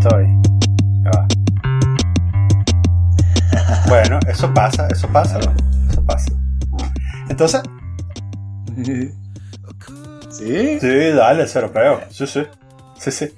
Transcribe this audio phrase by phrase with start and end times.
[0.00, 0.26] estoy.
[1.04, 1.28] Ya va.
[3.88, 5.38] Bueno, eso pasa, eso pasa,
[5.90, 6.32] eso pasa.
[7.28, 7.62] Entonces,
[10.30, 10.80] ¿Sí?
[10.80, 12.00] sí, dale, cero peo.
[12.10, 12.46] Sí, sí.
[12.98, 13.34] Sí, sí.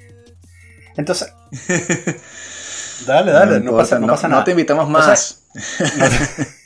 [0.96, 1.32] Entonces,
[3.06, 4.40] dale, dale, no, pasa, no, pasa nada.
[4.40, 5.42] No te invitamos O sea, más.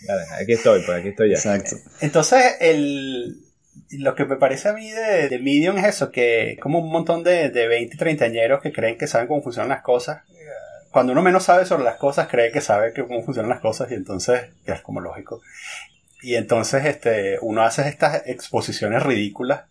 [0.06, 1.36] Dale, aquí estoy, pues aquí estoy ya.
[1.36, 1.76] Exacto.
[2.00, 3.45] Entonces, el,
[3.90, 7.22] lo que me parece a mí de, de Medium es eso, que como un montón
[7.24, 10.22] de, de 20, 30 añeros que creen que saben cómo funcionan las cosas.
[10.90, 13.90] Cuando uno menos sabe sobre las cosas, cree que sabe que cómo funcionan las cosas
[13.90, 15.42] y entonces es como lógico.
[16.22, 19.62] Y entonces este, uno hace estas exposiciones ridículas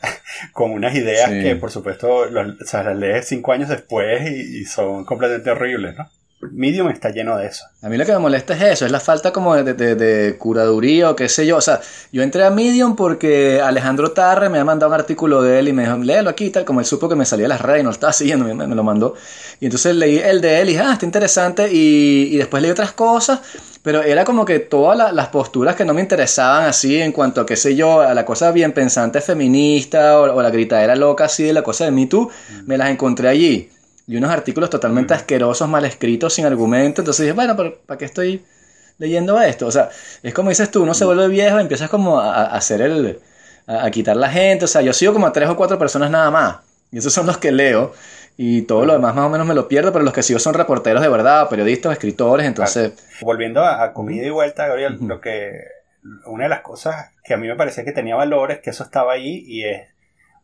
[0.52, 1.42] con unas ideas Sí.
[1.42, 5.50] que por supuesto lo- o sea, las lees cinco años después y, y son completamente
[5.50, 6.08] horribles, ¿no?
[6.52, 7.64] Medium está lleno de eso.
[7.82, 11.10] A mí lo que me molesta es eso, es la falta como de, de- curaduría
[11.10, 11.56] o qué sé yo.
[11.56, 11.80] O sea,
[12.12, 15.72] yo entré a Medium porque Alejandro Tarre me ha mandado un artículo de él y
[15.72, 17.90] me dijo, léelo aquí tal, como él supo que me salía las redes y no
[17.90, 19.14] lo estaba siguiendo, me, lo mandó.
[19.60, 21.68] Y entonces leí el de él y dije, ah, está interesante.
[21.72, 23.40] Y, y después leí otras cosas,
[23.82, 27.42] pero era como que todas la- las posturas que no me interesaban así en cuanto
[27.42, 31.24] a, qué sé yo, a la cosa bien pensante feminista o, o la gritadera loca
[31.26, 32.30] así de la cosa de Me Too,
[32.66, 33.68] me las encontré allí.
[34.06, 37.00] Y unos artículos totalmente asquerosos, mal escritos, sin argumento.
[37.02, 38.44] Entonces dije, bueno, pero ¿para qué estoy
[38.98, 39.66] leyendo esto?
[39.66, 39.88] O sea,
[40.22, 43.20] es como dices tú, uno se vuelve viejo y empiezas como a, a hacer el...
[43.66, 44.66] A, a quitar la gente.
[44.66, 46.56] O sea, yo sigo como a tres o cuatro personas nada más.
[46.92, 47.94] Y esos son los que leo.
[48.36, 50.54] Y todo lo demás más o menos me lo pierdo, pero los que sigo son
[50.54, 52.46] reporteros de verdad, periodistas, escritores.
[52.46, 55.52] Entonces, Volviendo a, a comida y vuelta, Gabriel, lo que
[56.26, 58.84] una de las cosas que a mí me parecía que tenía valor es que eso
[58.84, 59.82] estaba ahí y es,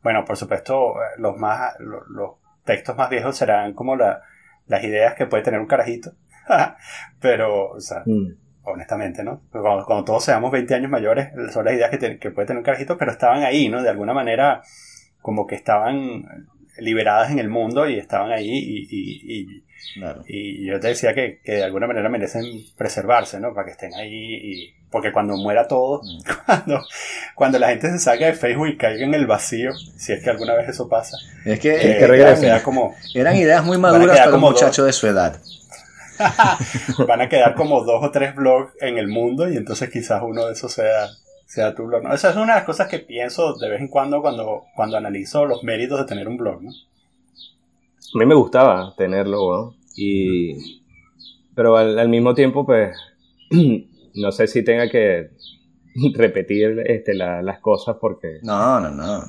[0.03, 2.31] bueno, por supuesto, los más lo- los,
[2.65, 4.23] textos más viejos serán como la,
[4.67, 6.13] las ideas que puede tener un carajito,
[7.21, 8.35] pero, o sea, Mm.
[8.63, 9.43] honestamente, ¿no?
[9.51, 12.59] Cuando, cuando todos seamos 20 años mayores, son las ideas que, te- que puede tener
[12.59, 13.83] un carajito, pero estaban ahí, ¿no?
[13.83, 14.63] De alguna manera,
[15.23, 19.65] como que estaban liberadas en el mundo y estaban ahí y, y- y-
[19.99, 20.23] claro.
[20.27, 22.45] y yo te decía que, que de alguna manera merecen
[22.77, 23.53] preservarse, ¿no?
[23.53, 24.75] Para que estén ahí.
[24.91, 26.23] Porque cuando muera todo, Mm.
[26.47, 26.83] cuando,
[27.35, 30.31] cuando la gente se salga de Facebook y caiga en el vacío, si es que
[30.31, 32.19] alguna vez eso pasa, es que eh, que regresen.
[32.27, 34.61] van a quedar como, eran ideas muy maduras para un como dos.
[34.61, 35.41] muchacho de su edad.
[37.07, 40.47] van a quedar como dos o tres blogs en el mundo y entonces quizás uno
[40.47, 41.09] de esos sea,
[41.47, 42.03] sea tu blog.
[42.03, 42.13] ¿no?
[42.13, 45.47] Esa es una de las cosas que pienso de vez en cuando cuando, cuando analizo
[45.47, 46.71] los méritos de tener un blog, ¿no?
[46.73, 49.77] A mí me gustaba tenerlo, weón.
[49.97, 50.81] Y...
[51.55, 52.95] Pero al, al mismo tiempo, pues,
[54.15, 55.31] no sé si tenga que
[56.15, 59.23] repetir este, la- las cosas porque No, no, no.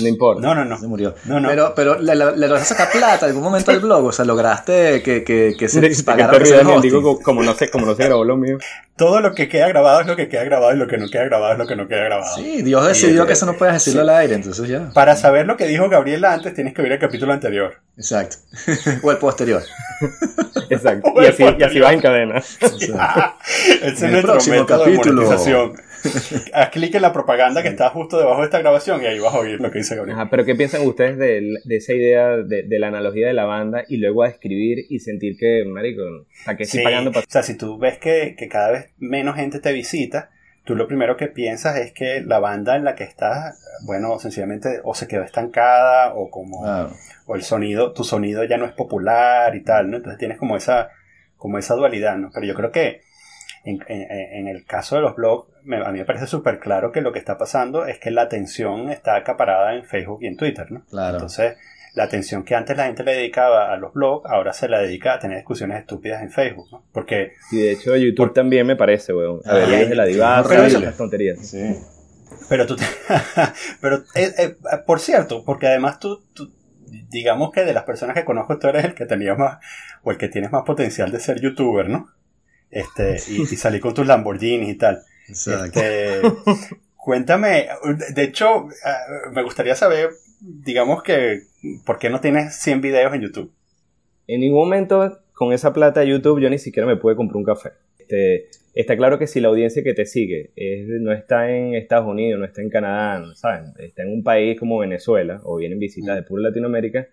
[0.00, 0.40] No importa.
[0.42, 0.78] No, no, no.
[0.78, 1.14] Se murió.
[1.24, 1.48] No, no.
[1.48, 4.04] Pero, pero le, le- le lograste sacar plata en algún momento al blog.
[4.06, 6.80] O sea, lograste que, que, que se que pagara hosting.
[6.80, 8.58] digo, como- no sé, como no se grabó lo mío.
[8.96, 11.24] Todo lo que queda grabado es lo que queda grabado y lo que no queda
[11.24, 12.34] grabado es lo que no queda grabado.
[12.36, 14.08] Sí, Dios decidió Sí, que eso no puedes decirlo sí.
[14.08, 14.90] al aire, entonces ya.
[14.94, 17.74] Para saber lo que dijo Gabriela antes, tienes que ver el capítulo anterior.
[17.96, 18.36] Exacto.
[19.02, 19.62] o el posterior.
[20.70, 21.12] Exacto.
[21.22, 22.38] Y así, y así vas en cadena.
[22.38, 23.34] Exacto.
[23.82, 25.20] Ese es En el nuestro próximo método capítulo.
[25.22, 25.72] de monetización.
[26.52, 29.34] Haz clic en la propaganda que está justo debajo de esta grabación y ahí vas
[29.34, 30.18] a oír lo que dice Gabriel.
[30.18, 33.44] Ajá, pero ¿qué piensan ustedes de, de esa idea de, de la analogía de la
[33.44, 36.02] banda y luego a escribir y sentir que, marico,
[36.46, 38.90] ¿a qué estoy Sí, pagando para O sea, si tú ves que, que cada vez
[38.98, 40.30] menos gente te visita,
[40.64, 44.80] tú lo primero que piensas es que la banda en la que estás, bueno, sencillamente
[44.84, 46.90] o se quedó estancada o como Claro.
[47.26, 49.96] o el sonido, tu sonido ya no es popular y tal, ¿no?
[49.98, 50.88] Entonces tienes como esa,
[51.36, 52.30] como esa dualidad, ¿no?
[52.32, 53.02] Pero yo creo que
[53.64, 56.92] en, en- en el caso de los blogs, me- a mí me parece súper claro
[56.92, 60.36] que lo que está pasando es que la atención está acaparada en Facebook y en
[60.36, 60.84] Twitter, ¿no?
[60.86, 61.14] Claro.
[61.14, 61.56] Entonces,
[61.94, 65.14] la atención que antes la gente le dedicaba a los blogs, ahora se la dedica
[65.14, 66.84] a tener discusiones estúpidas en Facebook, ¿no?
[66.92, 69.40] Porque, Y de hecho YouTube también me parece, weón.
[69.44, 71.38] A ver, videos de la divasa y esas tonterías.
[71.46, 71.76] Sí.
[72.48, 72.84] pero tú, te-
[73.80, 76.52] pero, eh, eh, por cierto, porque además tú, tú-
[77.10, 79.58] digamos que de las personas que conozco, tú eres el que tenía más,
[80.02, 82.08] o el que tienes más potencial de ser youtuber, ¿no?
[82.70, 85.02] Este, y, y salir con tus Lamborghinis y tal.
[85.28, 85.80] Exacto.
[85.80, 86.20] Este,
[86.96, 87.68] cuéntame,
[88.14, 91.42] de hecho, eh, me gustaría saber, digamos que,
[91.86, 93.52] ¿por qué no tienes 100 videos en YouTube?
[94.26, 97.44] En ningún momento con esa plata de YouTube yo ni siquiera me pude comprar un
[97.44, 97.70] café.
[97.98, 102.06] Este, está claro que si la audiencia que te sigue es- no está en Estados
[102.06, 105.78] Unidos, no está en Canadá, no saben, está en un país como Venezuela o vienen
[105.78, 107.08] visitas de pura Latinoamérica,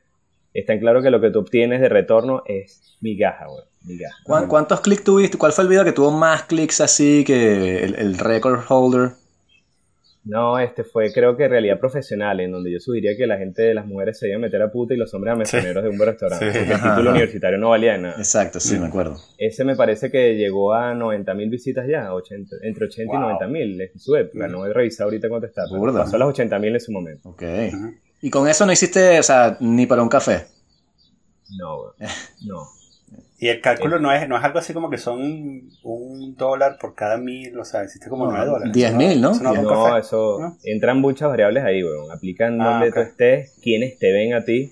[0.53, 4.16] está claro que lo que tú obtienes de retorno es migaja, weón, migaja.
[4.24, 5.38] ¿Cuán- ¿Cuántos clics tuviste?
[5.38, 9.12] ¿Cuál fue el video que tuvo más clics así que el, el record holder?
[10.24, 13.74] No, este fue creo que realidad profesional, en donde yo sugeriría que la gente de
[13.74, 15.98] las mujeres se iban a meter a puta y los hombres a mesoneros de un
[15.98, 16.54] buen restaurante.
[16.54, 16.60] Sí.
[16.60, 18.16] Porque el título universitario no valía de nada.
[18.19, 19.18] Exacto, sí, me acuerdo.
[19.39, 23.19] Ese me parece que llegó a 90 mil visitas ya, 80, entre 80 y Wow.
[23.19, 24.48] 90 mil en su época.
[24.48, 25.63] No he revisado ahorita cuánto está.
[25.72, 25.92] pero.
[25.92, 27.28] Pasó a las 80 mil en su momento.
[27.30, 27.42] Ok.
[28.22, 30.45] Y con eso no hiciste, o sea, ni para un café.
[31.57, 31.94] No.
[32.45, 32.68] No.
[33.43, 35.19] Y el cálculo no es, no es algo así como que son
[35.83, 38.71] un dólar por cada mil, o sea, existe como No, nueve dólares.
[38.71, 39.31] 10 mil, ¿no?
[39.31, 40.57] Eso no, No, eso ¿no?
[40.63, 42.11] entran muchas variables ahí, weón.
[42.11, 42.93] Aplican Ah, donde ok.
[42.93, 44.71] tú estés, quiénes te ven a ti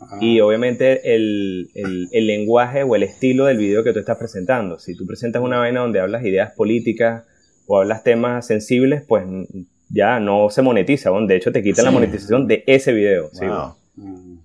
[0.00, 0.16] Ajá.
[0.22, 4.78] y obviamente el, el- el lenguaje o el estilo del video que tú estás presentando.
[4.78, 7.24] Si tú presentas una vaina donde hablas ideas políticas
[7.66, 9.24] o hablas temas sensibles, pues
[9.90, 11.26] ya no se monetiza, weón.
[11.26, 11.94] De hecho, te quitan la Sí.
[11.96, 13.28] monetización de ese video.
[13.34, 13.74] sí, Wow.
[13.98, 14.35] weón.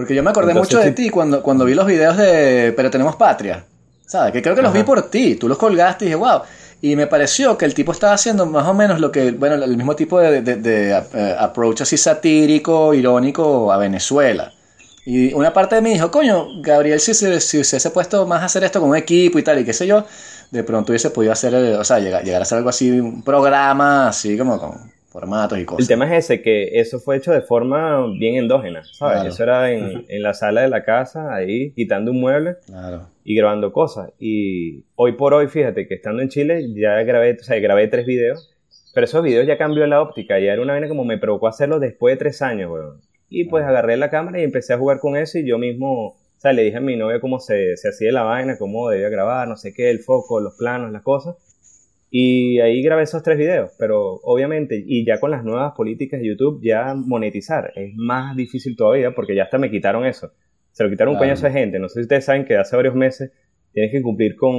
[0.00, 0.94] Porque yo me acordé Entonces, mucho de sí.
[1.04, 3.64] ti cuando, cuando vi los videos de Pero tenemos patria.
[4.06, 4.32] ¿Sabes?
[4.32, 5.36] Que creo que los vi por ti.
[5.36, 6.40] Tú los colgaste y dije, wow.
[6.82, 9.76] Y me pareció que el tipo estaba haciendo más o menos lo que, bueno, el
[9.76, 14.52] mismo tipo de, de- de, eh, approach así satírico, irónico a Venezuela.
[15.04, 18.42] Y una parte de mí dijo, coño, Gabriel, si se si se hubiese puesto más
[18.42, 20.04] a hacer esto con un equipo y tal, y qué sé yo,
[20.50, 24.08] de pronto hubiese podido hacer, o sea, llegar, llegar a hacer algo así, un programa
[24.08, 25.80] así como con formatos y cosas.
[25.82, 29.14] El tema es ese, que eso fue hecho de forma bien endógena, ¿sabes?
[29.14, 29.28] Claro.
[29.28, 33.08] Eso era en, en la sala de la casa, ahí, quitando un mueble Claro.
[33.24, 34.10] y grabando cosas.
[34.18, 38.06] Y hoy por hoy, fíjate que estando en Chile, ya grabé, o sea, grabé tres
[38.06, 38.54] videos,
[38.94, 41.78] pero esos videos ya cambió la óptica, ya era una vaina como me provocó hacerlo
[41.80, 43.00] después de tres años, weón.
[43.28, 46.16] Y pues agarré la cámara y empecé a jugar con eso y yo mismo, o
[46.38, 49.46] sea, le dije a mi novia cómo se, se hacía la vaina, cómo debía grabar,
[49.46, 51.36] no sé qué, el foco, los planos, las cosas.
[52.12, 56.26] Y ahí grabé esos tres videos, pero obviamente, y ya con las nuevas políticas de
[56.26, 60.32] YouTube, ya monetizar es más difícil todavía porque ya hasta me quitaron eso.
[60.72, 61.30] Se lo quitaron un Claro.
[61.30, 61.78] coñazo de gente.
[61.78, 63.30] No sé si ustedes saben que hace varios meses
[63.72, 64.54] tienes que cumplir con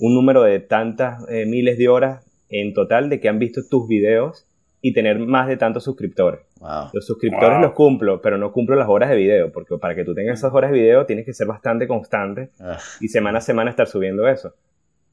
[0.00, 3.86] un número de tantas eh, miles de horas en total de que han visto tus
[3.86, 4.46] videos
[4.80, 6.40] y tener más de tantos suscriptores.
[6.60, 6.88] Wow.
[6.94, 7.62] Los suscriptores Wow.
[7.62, 10.52] los cumplo, pero no cumplo las horas de video, porque para que tú tengas esas
[10.54, 14.26] horas de video tienes que ser bastante constante Ah, y semana a semana estar subiendo
[14.28, 14.54] eso.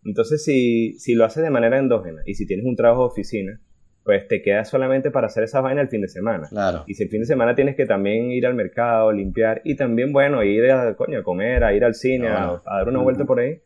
[0.04, 3.62] Entonces, si, si lo haces de manera endógena y si tienes un trabajo de oficina,
[4.04, 6.48] pues te queda solamente para hacer esa vaina el fin de semana.
[6.50, 6.84] claro.
[6.88, 10.12] Y si el fin de semana tienes que también ir al mercado, limpiar y también,
[10.12, 12.62] bueno, ir a, coño, a comer, a ir al cine, a, Claro.
[12.66, 13.62] a dar una vuelta por ahí,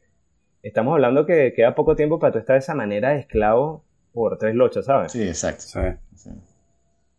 [0.61, 4.37] estamos hablando que queda poco tiempo para tú estar de esa manera de esclavo por
[4.37, 5.13] tres lochas, ¿sabes?
[5.13, 5.61] Sí, exacto.
[5.61, 5.79] Sí.
[6.15, 6.29] Sí.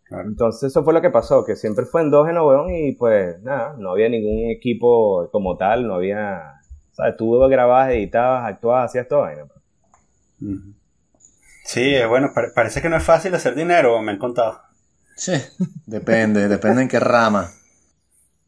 [0.04, 0.28] Claro.
[0.28, 3.90] Entonces eso fue lo que pasó, que siempre fue endógeno, weón, y pues nada, no
[3.92, 6.55] había ningún equipo como tal, no había...
[6.96, 7.16] ¿Sabes?
[7.16, 9.46] Tú grababas, editabas, actuabas, hacías toda vaina.
[9.46, 9.62] pues.
[11.64, 14.62] Sí, eh, bueno, pare- parece que no es fácil hacer dinero, me han contado.
[15.14, 15.32] Sí,
[15.86, 17.50] depende, depende en qué rama.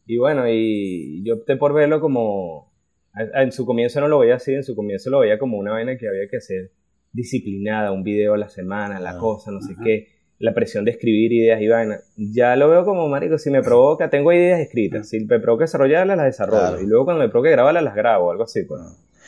[0.05, 2.73] Y bueno, y yo opté por verlo como...
[3.15, 5.97] En su comienzo no lo veía así, en su comienzo lo veía como una vaina
[5.97, 6.71] que había que hacer
[7.11, 9.83] disciplinada, un video a la semana, la Ah, cosa, no sé ajá.
[9.83, 10.07] qué,
[10.39, 11.99] la presión de escribir ideas y vaina.
[12.15, 16.17] Ya lo veo como, marico, si me provoca, tengo ideas escritas, si me provoca desarrollarlas,
[16.17, 16.59] las desarrollo.
[16.61, 16.81] Claro.
[16.81, 18.81] Y luego cuando me provoca grabarlas, las grabo, algo así, pues.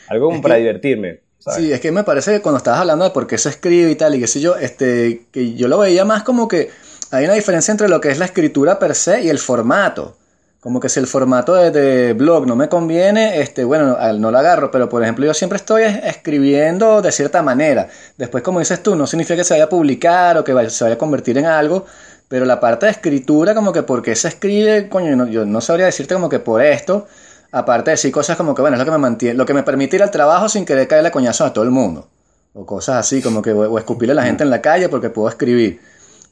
[0.08, 1.20] Algo como Es para que- divertirme.
[1.38, 1.58] ¿sabes?
[1.60, 3.94] Sí, es que me parece que cuando estabas hablando de por qué se escribe y
[3.96, 6.70] tal, y qué sé yo, este, que yo lo veía más como que
[7.10, 10.16] hay una diferencia entre lo que es la escritura per se y el formato.
[10.62, 14.70] Como que si el formato de, blog no me conviene, este, bueno, no lo agarro,
[14.70, 17.88] pero por ejemplo yo siempre estoy es- escribiendo de cierta manera.
[18.16, 20.94] Después, como dices tú, no significa que se vaya a publicar o que se vaya
[20.94, 21.84] a convertir en algo,
[22.28, 25.44] pero la parte de escritura, como que por qué se escribe, coño, yo no, yo
[25.44, 27.08] no sabría decirte como que por esto,
[27.50, 29.64] aparte de decir cosas como que, bueno, es lo que me mantiene, lo que me
[29.64, 32.08] permite ir al trabajo sin querer caerle coñazos a todo el mundo.
[32.54, 35.10] O cosas así, como que, o, o escupirle a la gente en la calle porque
[35.10, 35.80] puedo escribir.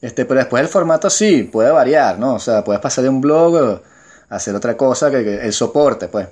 [0.01, 2.35] Este, pero después el formato sí, puede variar, ¿no?
[2.35, 3.81] O sea, puedes pasar de un blog
[4.31, 6.27] hacer otra cosa, que, que el soporte, pues,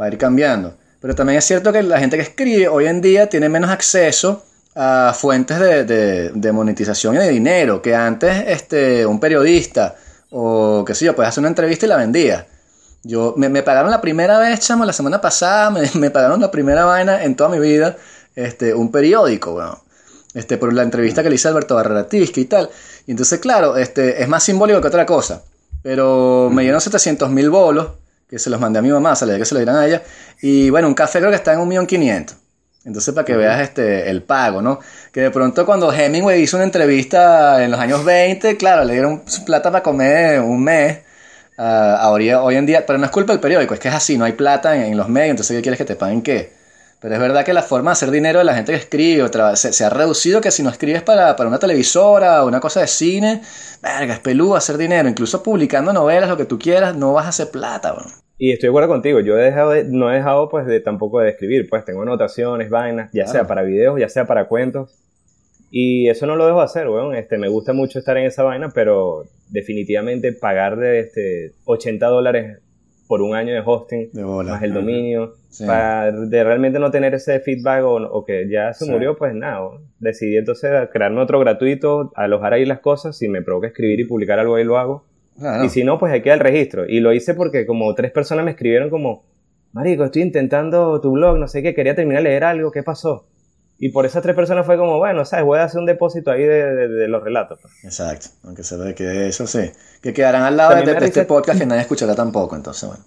[0.00, 0.74] va a ir cambiando.
[1.00, 4.44] Pero también es cierto que la gente que escribe hoy en día tiene menos acceso
[4.74, 9.94] a fuentes de, de- de monetización y de dinero que antes este, un periodista
[10.30, 12.46] o qué sé yo, puedes hacer una entrevista y la vendía.
[13.02, 16.50] Yo, me, me pagaron la primera vez, chamo, la semana pasada, me, me pagaron la
[16.50, 17.96] primera vaina en toda mi vida,
[18.34, 19.76] este, un periódico, weón.
[20.34, 22.70] Este, por la entrevista que le hice a Alberto Barrera y tal.
[23.06, 25.42] Y entonces, claro, este, es más simbólico que otra cosa.
[25.82, 27.88] Pero me dieron 700 mil bolos,
[28.28, 30.02] que se los mandé a mi mamá, se le que se los dieran a ella.
[30.40, 32.36] Y bueno, un café creo que está en un millón quinientos.
[32.84, 34.80] Entonces, para que veas este, el pago, ¿no?
[35.12, 39.22] Que de pronto cuando Hemingway hizo una entrevista en los años 20, claro, le dieron
[39.46, 40.98] plata para comer un mes.
[41.58, 44.16] Ah, ahora- hoy en día, pero no es culpa del periódico, es que es así,
[44.18, 46.52] no hay plata en, en los medios, entonces ¿qué quieres que te paguen qué?
[47.02, 49.72] Pero es verdad que la forma de hacer dinero de la gente que escribe se,
[49.72, 52.86] se ha reducido que si no escribes para, para una televisora o una cosa de
[52.86, 53.42] cine,
[53.82, 57.30] verga, es peludo hacer dinero, incluso publicando novelas, lo que tú quieras, no vas a
[57.30, 58.04] hacer plata, bro.
[58.38, 61.20] Y estoy de acuerdo contigo, yo he dejado de- no he dejado pues de tampoco
[61.20, 63.32] de escribir, pues tengo anotaciones, vainas, ya Claro.
[63.40, 64.96] sea para videos, ya sea para cuentos.
[65.70, 67.14] Y eso no lo dejo de hacer, weón.
[67.14, 72.58] Este, me gusta mucho estar en esa vaina, pero definitivamente pagar de este 80 dólares
[73.12, 75.66] por un año de hosting, De más el dominio, Sí.
[75.66, 78.90] para de realmente no tener ese feedback o, o que ya se Sí.
[78.90, 79.68] murió, pues nada.
[79.98, 84.38] Decidí entonces crearme otro gratuito, alojar ahí las cosas, si me provoca escribir y publicar
[84.38, 85.04] algo ahí lo hago.
[85.62, 86.86] Y si no, pues aquí el registro.
[86.88, 89.24] Y lo hice porque como tres personas me escribieron como,
[89.74, 93.26] marico, estoy intentando tu blog, no sé qué, quería terminar de leer algo, ¿qué pasó?
[93.84, 95.44] Y por esas tres personas fue como, bueno, ¿sabes?
[95.44, 97.58] Voy a hacer un depósito ahí de, los relatos.
[97.60, 97.82] Pues.
[97.82, 101.66] Exacto, aunque se ve que eso sí, que quedarán al lado de, este podcast que
[101.66, 103.04] nadie escuchará tampoco, entonces bueno.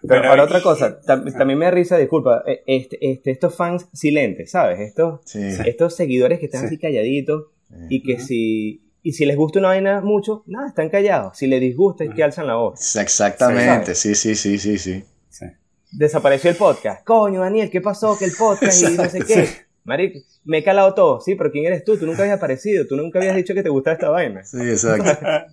[0.02, 4.50] pero, ahora otra cosa, también me da risa, disculpa, e, este, este, estos fans silentes,
[4.50, 4.78] ¿sabes?
[4.78, 7.46] Estos, estos seguidores que están así calladitos
[7.88, 11.38] y que si y si les gusta una vaina mucho, nada, están callados.
[11.38, 12.96] Si les disgusta, es que alzan la voz.
[12.96, 15.02] Exactamente, sí, sí, sí, sí, sí.
[15.96, 17.02] Desapareció el podcast.
[17.04, 18.18] Coño, Daniel, ¿qué pasó?
[18.18, 19.48] Que el podcast y no sé qué.
[19.84, 21.20] Marico, me he calado todo.
[21.22, 21.96] Sí, pero ¿quién eres tú?
[21.96, 22.86] Tú nunca habías aparecido.
[22.86, 24.44] Tú nunca habías dicho que te gustaba esta vaina.
[24.44, 25.26] Sí, exacto.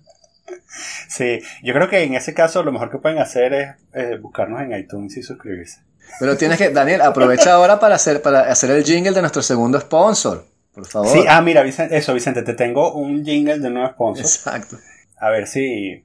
[1.08, 4.60] sí, yo creo que en ese caso lo mejor que pueden hacer es eh, buscarnos
[4.60, 5.80] en iTunes y suscribirse.
[6.20, 9.80] Pero tienes que, Daniel, aprovecha ahora para hacer, para hacer el jingle de nuestro segundo
[9.80, 10.44] sponsor.
[10.74, 11.08] Por favor.
[11.08, 14.26] Sí, ah, mira, Vicente, eso, Vicente, te tengo un jingle de nuevo sponsor.
[14.26, 14.76] Exacto.
[15.16, 16.04] A ver si,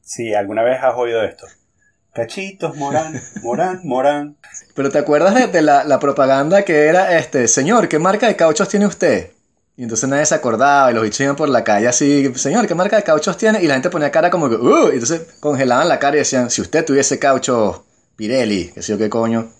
[0.00, 1.46] si alguna vez has oído esto.
[2.16, 4.36] Cachitos, Morán, Morán, Morán.
[4.74, 8.86] Pero ¿te acuerdas de, la, propaganda que era, este, señor, ¿qué marca de cauchos tiene
[8.86, 9.30] usted?
[9.76, 12.74] Y entonces nadie se acordaba y los bichos iban por la calle así, señor, ¿qué
[12.74, 13.62] marca de cauchos tiene?
[13.62, 16.50] Y la gente ponía cara como que, uh, y entonces congelaban la cara y decían,
[16.50, 17.84] si usted tuviese caucho
[18.16, 19.52] Pirelli, que sé yo qué coño.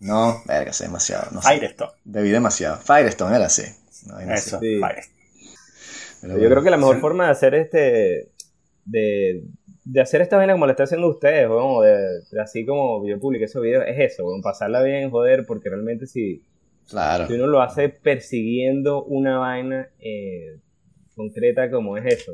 [0.00, 1.30] No, verga, es demasiado.
[1.32, 1.90] No Firestone.
[2.04, 2.78] Bebí demasiado.
[2.78, 3.62] Firestone era así.
[3.62, 5.08] Eso, Firestone.
[6.22, 8.30] yo creo que la mejor forma de hacer este,
[8.84, 9.42] de,
[9.90, 13.46] de hacer esta vaina como la está haciendo ustedes, o de, así como yo publiqué
[13.46, 16.42] esos videos, es eso, pasarla bien, joder, porque realmente si,
[16.90, 17.26] claro.
[17.26, 20.58] si uno lo hace persiguiendo una vaina eh,
[21.16, 22.32] concreta como es eso,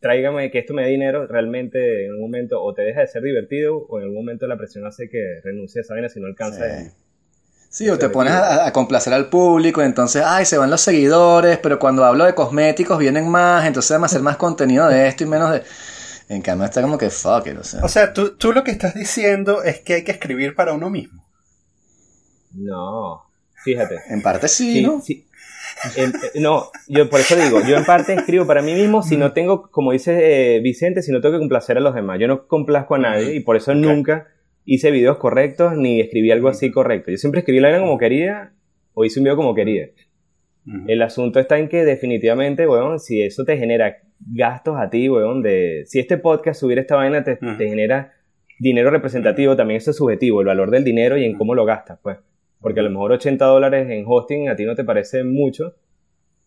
[0.00, 3.22] tráigame que esto me dé dinero, realmente en un momento o te deja de ser
[3.22, 6.26] divertido o en algún momento la presión hace que renuncie a esa vaina si no
[6.26, 6.84] alcanza.
[6.84, 6.90] Sí.
[7.70, 11.78] Sí, o te pones a, complacer al público, entonces, ay, se van los seguidores, pero
[11.78, 15.26] cuando hablo de cosméticos vienen más, entonces vamos a hacer más contenido de esto y
[15.26, 15.62] menos de...
[16.28, 17.82] En cambio está como que fuck it, o sea.
[17.82, 20.90] O sea, tú, tú lo que estás diciendo es que hay que escribir para uno
[20.90, 21.26] mismo.
[22.54, 23.22] No,
[23.64, 23.96] fíjate.
[24.08, 25.00] En parte sí, ¿no?
[25.00, 25.24] Sí.
[26.34, 29.70] No, yo por eso digo, yo en parte escribo para mí mismo si no tengo,
[29.70, 32.18] como dice eh, Vicente, si no tengo que complacer a los demás.
[32.20, 34.26] Yo no complazco a nadie y por eso nunca
[34.64, 37.10] hice videos correctos ni escribí algo así correcto.
[37.10, 38.52] Yo siempre escribí la vaina como quería
[38.92, 39.88] o hice un video como quería.
[40.86, 45.42] El asunto está en que definitivamente, weón, si eso te genera gastos a ti, weón,
[45.42, 45.84] de...
[45.86, 48.12] Si este podcast, subir esta vaina te, genera
[48.58, 51.98] dinero representativo, también eso es subjetivo, el valor del dinero y en cómo lo gastas,
[52.02, 52.18] pues.
[52.60, 55.76] Porque a lo mejor 80 dólares en hosting a ti no te parece mucho.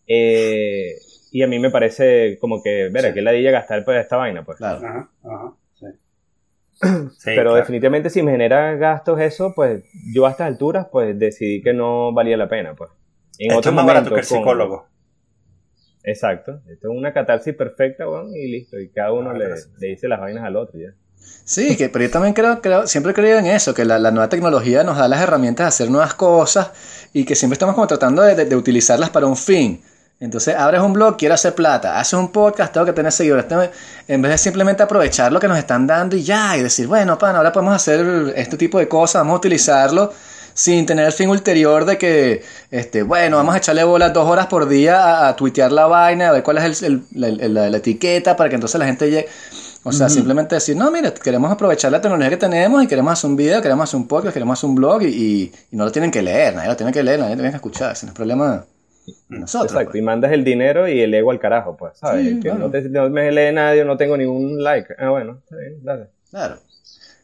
[0.06, 0.94] Eh,
[1.32, 3.14] y a mí me parece como que, ver, sí.
[3.14, 4.58] que ladilla gastar para esta vaina, pues.
[4.58, 4.86] Claro.
[4.86, 5.86] Ajá, ajá, sí.
[7.24, 9.82] Pero definitivamente si me genera gastos eso, pues
[10.14, 12.90] yo a estas alturas, pues decidí que no valía la pena, pues.
[13.44, 14.86] En Esto es más barato que el psicólogo.
[16.04, 16.60] Exacto.
[16.68, 18.78] Esto es una catarsis perfecta, bueno, y listo.
[18.78, 20.94] Y cada uno le, le, dice las vainas al otro ya.
[21.44, 24.10] Sí, que, pero yo también creo, creo siempre he creído en eso, que la, la,
[24.10, 26.70] nueva tecnología nos da las herramientas de hacer nuevas cosas
[27.12, 29.82] y que siempre estamos como tratando de, de, utilizarlas para un fin.
[30.18, 33.46] Entonces, abres un blog, quiero hacer plata, haces un podcast, tengo que tener seguidores.
[34.06, 37.18] en vez de simplemente aprovechar lo que nos están dando y ya, y decir, bueno,
[37.18, 40.12] pan, ahora podemos hacer este tipo de cosas, vamos a utilizarlo
[40.54, 44.46] sin tener el fin ulterior de que, este, bueno, vamos a echarle bolas dos horas
[44.46, 48.56] por día a, tuitear la vaina, a ver cuál es el, la, etiqueta para que
[48.56, 49.28] entonces la gente llegue.
[49.84, 53.28] O sea, simplemente decir, no, mire, queremos aprovechar la tecnología que tenemos y queremos hacer
[53.28, 56.22] un video, queremos hacer un podcast, queremos hacer un blog y, no lo tienen que
[56.22, 58.64] leer, nadie lo tiene que leer, nadie lo tiene que escuchar, ese no es problema
[59.28, 59.72] nosotros.
[59.72, 60.00] Exacto, pues.
[60.00, 62.40] y mandas el dinero y el ego al carajo, pues, ¿sabes?
[62.40, 64.94] que no, te, no, me lee nadie, no tengo ningún like.
[64.98, 66.06] Ah, bueno, está bien, dale.
[66.30, 66.58] Claro.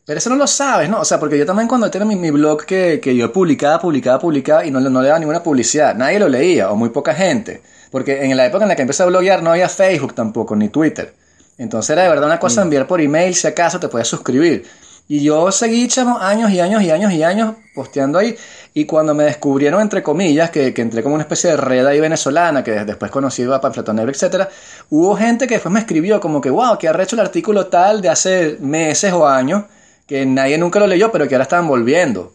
[0.08, 1.00] Pero eso no lo sabes, ¿no?
[1.00, 4.18] O sea, porque yo también cuando tenía mi, mi blog que, que, yo publicaba, publicaba,
[4.18, 7.60] publicaba y no, no le daba ninguna publicidad, nadie lo leía o muy poca gente.
[7.90, 10.70] Porque en la época en la que empecé a bloguear no había Facebook tampoco, ni
[10.70, 11.12] Twitter.
[11.58, 12.64] Entonces era de verdad una cosa mm.
[12.64, 14.64] enviar por email, si acaso te podías suscribir.
[15.08, 18.34] Y yo seguí, chamo, años y años y años y años posteando ahí.
[18.72, 22.00] Y cuando me descubrieron, entre comillas, que, que entré como una especie de red ahí
[22.00, 24.48] venezolana, que después conocí a Panfleto Negro, etc.,
[24.88, 28.00] hubo gente que después me escribió como que, wow, que ha hecho el artículo tal
[28.00, 29.64] de hace meses o años
[30.08, 32.32] que nadie nunca lo leyó, pero que ahora estaban volviendo.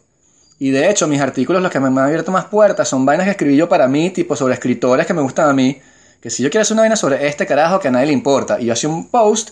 [0.60, 3.32] Y de hecho, mis artículos, los que me han abierto más puertas, son vainas que
[3.32, 5.82] escribí yo para mí, tipo sobre escritores que me gustan a mí.
[6.22, 8.62] Que si yo quiero hacer una vaina sobre este carajo que a nadie le importa,
[8.62, 9.50] y yo hacía un post,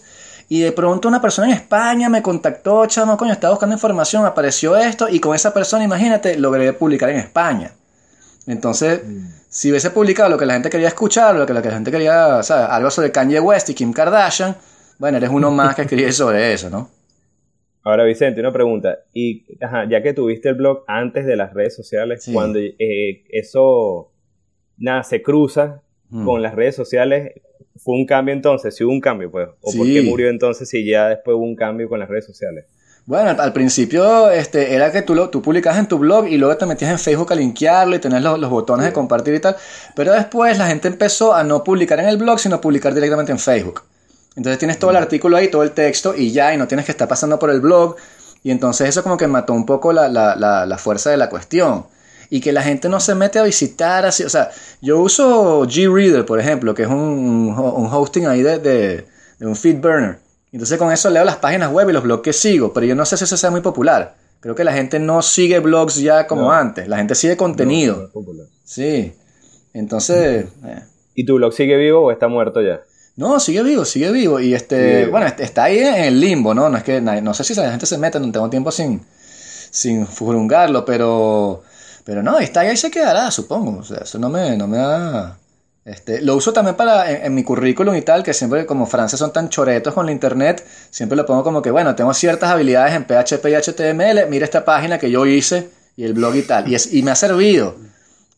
[0.48, 4.78] y de pronto una persona en España me contactó, chamo, coño, estaba buscando información, apareció
[4.78, 7.72] esto, y con esa persona, imagínate, logré publicar en España.
[8.46, 9.28] Entonces, mm.
[9.50, 12.70] si hubiese publicado lo que la gente quería escuchar, lo que la gente quería, ¿sabes?
[12.70, 14.56] Algo sobre Kanye West y Kim Kardashian,
[15.00, 17.01] bueno, eres uno más que escribe sobre eso, ¿no?
[17.84, 19.00] Ahora, Vicente, una pregunta.
[19.14, 19.46] Y
[19.90, 24.12] ya que tuviste el blog antes de las redes sociales, cuando eh, eso
[24.78, 26.26] nada se cruza mm.
[26.26, 27.34] con las redes sociales,
[27.78, 28.76] ¿fue un cambio entonces?
[28.76, 29.50] ¿Sí hubo un cambio, pues?
[29.62, 32.66] ¿O por qué murió entonces si ya después hubo un cambio con las redes sociales?
[33.06, 36.56] Bueno, al, principio este, era que tú, lo, tú publicabas en tu blog y luego
[36.56, 39.56] te metías en Facebook a linkearlo y tenías los, botones de compartir y tal.
[39.96, 43.32] Pero después la gente empezó a no publicar en el blog, sino a publicar directamente
[43.32, 43.82] en Facebook.
[44.36, 46.92] Entonces tienes todo el artículo ahí, todo el texto y ya, y no tienes que
[46.92, 47.96] estar pasando por el blog.
[48.44, 50.36] Y entonces eso como que mató un poco la, la,
[50.66, 51.86] la, fuerza de la cuestión.
[52.30, 54.24] Y que la gente no se mete a visitar así.
[54.24, 54.50] O sea,
[54.82, 59.06] yo uso Greader, por ejemplo, que es un, un hosting ahí de, de,
[59.38, 60.20] de un feed burner.
[60.52, 63.06] Entonces con eso leo las páginas web y los blogs que sigo, pero yo no
[63.06, 64.16] sé si eso sea muy popular.
[64.40, 68.12] Creo que la gente no sigue blogs ya como antes, la gente sigue contenido.
[68.64, 69.14] sí.
[69.74, 70.46] Entonces...
[70.66, 70.82] Eh.
[71.14, 72.82] ¿Y tu blog sigue vivo o está muerto ya?
[73.22, 74.40] No, sigue vivo, sigue vivo.
[74.40, 76.70] Y este, bueno, está ahí en el limbo, ¿no?
[76.70, 79.00] No es que no sé si la gente se mete, no tengo tiempo sin,
[79.70, 81.62] sin furungarlo, pero,
[82.04, 83.78] pero no, está ahí, ahí se quedará, supongo.
[83.78, 85.38] O sea, eso no me, no me da,
[85.86, 89.32] este, lo uso también para en, mi currículum y tal, que siempre como franceses son
[89.32, 93.06] tan choretos con la internet, siempre lo pongo como que, bueno, tengo ciertas habilidades en
[93.06, 96.68] PHP y HTML, mira esta página que yo hice y el blog y tal.
[96.68, 97.76] Y, es, y me ha servido,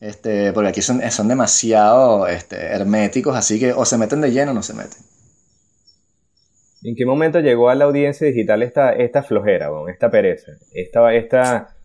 [0.04, 4.52] este, porque aquí son, son demasiado este, herméticos, así que o se meten de lleno
[4.52, 5.02] o no se meten.
[6.84, 11.76] ¿En qué momento llegó a la audiencia digital esta, esta flojera, esta pereza, esta, esta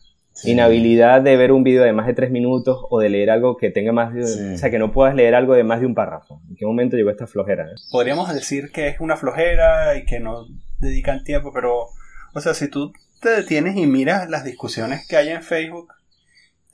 [0.44, 3.70] Inhabilidad de ver un video de más de tres minutos o de leer algo que
[3.70, 4.54] tenga más de...
[4.54, 6.40] O sea, que no puedas leer algo de más de un párrafo.
[6.48, 7.64] ¿En qué momento llegó esta flojera?
[7.64, 7.74] Eh?
[7.90, 10.46] Podríamos decir que es una flojera y que no
[10.78, 11.86] dedican tiempo, pero...
[12.34, 15.92] O sea, si tú te detienes y miras las discusiones que hay en Facebook,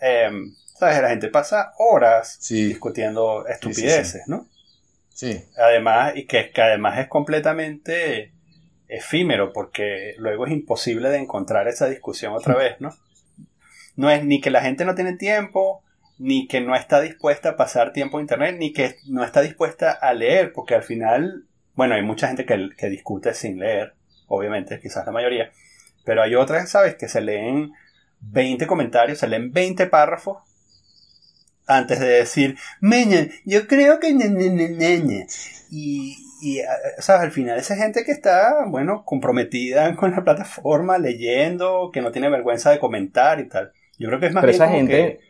[0.01, 1.01] em, ¿sabes?
[1.03, 4.49] La gente pasa horas discutiendo estupideces, ¿no?
[5.11, 5.45] Sí.
[5.57, 8.33] Además, y que, que además es completamente
[8.89, 12.91] efímero, porque luego es imposible de encontrar esa discusión otra vez, ¿no?
[13.97, 15.83] no es ni que la gente no tiene tiempo,
[16.19, 19.93] ni que no está dispuesta a pasar tiempo en Internet, ni que no está dispuesta
[19.93, 23.95] a leer, porque al final, bueno, hay mucha gente que, que discute sin leer,
[24.27, 25.51] obviamente, quizás la mayoría,
[26.05, 27.73] pero hay otras, ¿sabes?, que se leen
[28.31, 30.39] 20 comentarios, se leen 20 párrafos
[31.67, 35.27] antes de decir, meña, yo creo que ñe,
[35.71, 36.61] Y, y,
[36.99, 37.23] ¿sabes?
[37.23, 42.29] Al final esa gente que está, bueno, comprometida con la plataforma, leyendo, que no tiene
[42.29, 43.73] vergüenza de comentar y tal.
[43.99, 45.21] Yo creo que es más pero esa gente,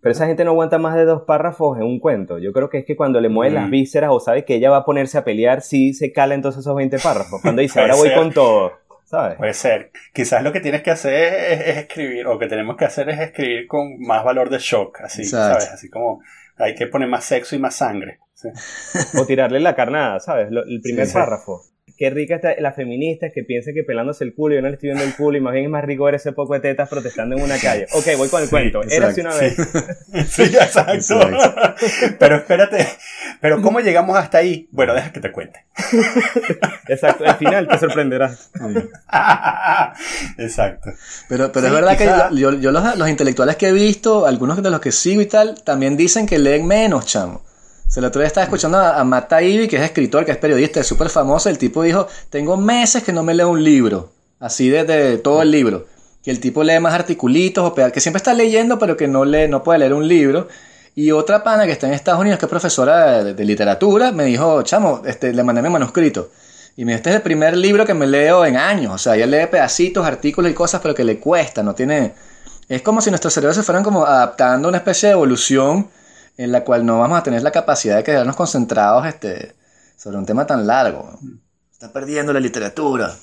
[0.00, 2.38] Pero esa gente no aguanta más de dos párrafos en un cuento.
[2.38, 3.70] Yo creo que es que cuando le mueven las mm.
[3.70, 6.76] vísceras o sabe que ella va a ponerse a pelear, sí se cala entonces esos
[6.76, 7.40] 20 párrafos.
[7.40, 8.72] Cuando dice, ahora voy con todo.
[9.06, 9.38] ¿Sabes?
[9.38, 9.92] Puede ser.
[10.12, 13.66] Quizás lo que tienes que hacer es, escribir, o que tenemos que hacer es escribir
[13.66, 15.68] con más valor de shock, así, ¿sabes?
[15.68, 16.20] Así como
[16.56, 18.18] hay que poner más sexo y más sangre.
[19.18, 20.48] O tirarle la carnada, ¿sabes?
[20.50, 21.62] el primer párrafo
[21.96, 24.90] qué rica está la feminista que piensa que pelándose el culo, yo no le estoy
[24.90, 27.36] viendo el culo y más bien es más rico ver ese poco de tetas protestando
[27.36, 27.86] en una calle.
[27.92, 28.82] Ok, voy con el cuento.
[28.82, 29.56] Era así una vez.
[30.28, 31.20] Sí, exacto.
[32.18, 32.86] pero espérate,
[33.40, 34.68] pero ¿cómo llegamos hasta ahí?
[34.70, 35.64] Bueno, deja que te cuente.
[36.88, 38.50] exacto, al final te sorprenderás.
[40.38, 40.90] exacto.
[41.28, 44.70] Pero, pero es verdad que yo, yo los, los intelectuales que he visto, algunos de
[44.70, 47.42] los que sigo y tal, también dicen que leen menos, chamo.
[47.88, 50.80] Se el otro día estaba escuchando a, Matt Taibbi, que es escritor, que es periodista,
[50.80, 51.48] es súper famoso.
[51.48, 54.10] El tipo dijo, tengo meses que no me leo un libro.
[54.40, 55.86] Así desde todo el libro.
[56.22, 59.46] Que el tipo lee más articulitos o que siempre está leyendo, pero que no, lee,
[59.48, 60.48] no puede leer un libro.
[60.96, 64.62] Y otra pana que está en Estados Unidos, que es profesora de, literatura, me dijo,
[64.62, 66.30] chamo, este, le mandé mi manuscrito.
[66.76, 68.94] Y me dijo, este es el primer libro que me leo en años.
[68.94, 72.14] O sea, ella lee pedacitos, artículos y cosas, pero que le cuesta, no tiene...
[72.68, 75.88] Es como si nuestros cerebros se fueran como adaptando a una especie de evolución
[76.36, 79.54] en la cual no vamos a tener la capacidad de quedarnos concentrados este,
[79.96, 81.18] sobre un tema tan largo.
[81.72, 83.14] Está perdiendo la literatura.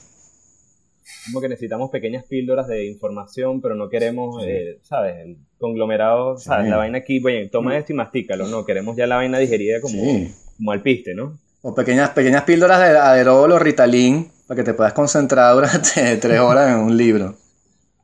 [1.26, 5.16] Como que necesitamos pequeñas píldoras de información, pero no queremos, eh, ¿sabes?
[5.26, 6.70] El conglomerado, ¿sabes?
[6.70, 8.66] La vaina aquí, bueno, toma esto y mastícalo, ¿no?
[8.66, 10.02] Queremos ya la vaina digerida como,
[10.58, 11.38] como al piste, ¿no?
[11.62, 16.40] O pequeñas, pequeñas píldoras de aderol o ritalin para que te puedas concentrar durante tres
[16.40, 17.36] horas en un libro.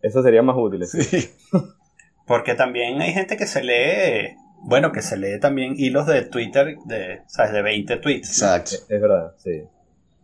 [0.02, 0.86] Eso sería más útil.
[0.86, 1.30] Sí.
[2.26, 6.78] Porque también hay gente que se lee bueno, que se lee también hilos de Twitter
[6.86, 7.52] de, ¿sabes?
[7.52, 8.30] de 20 tweets.
[8.30, 8.76] Exacto.
[8.90, 9.64] Es verdad, sí.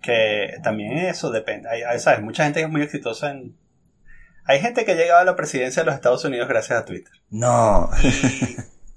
[0.01, 1.69] Que también eso depende.
[1.69, 2.21] Hay, ¿sabes?
[2.21, 3.55] Mucha gente es muy exitosa en...
[4.45, 7.13] Hay gente que ha llegado a la presidencia de los Estados Unidos gracias a Twitter.
[7.29, 7.89] No.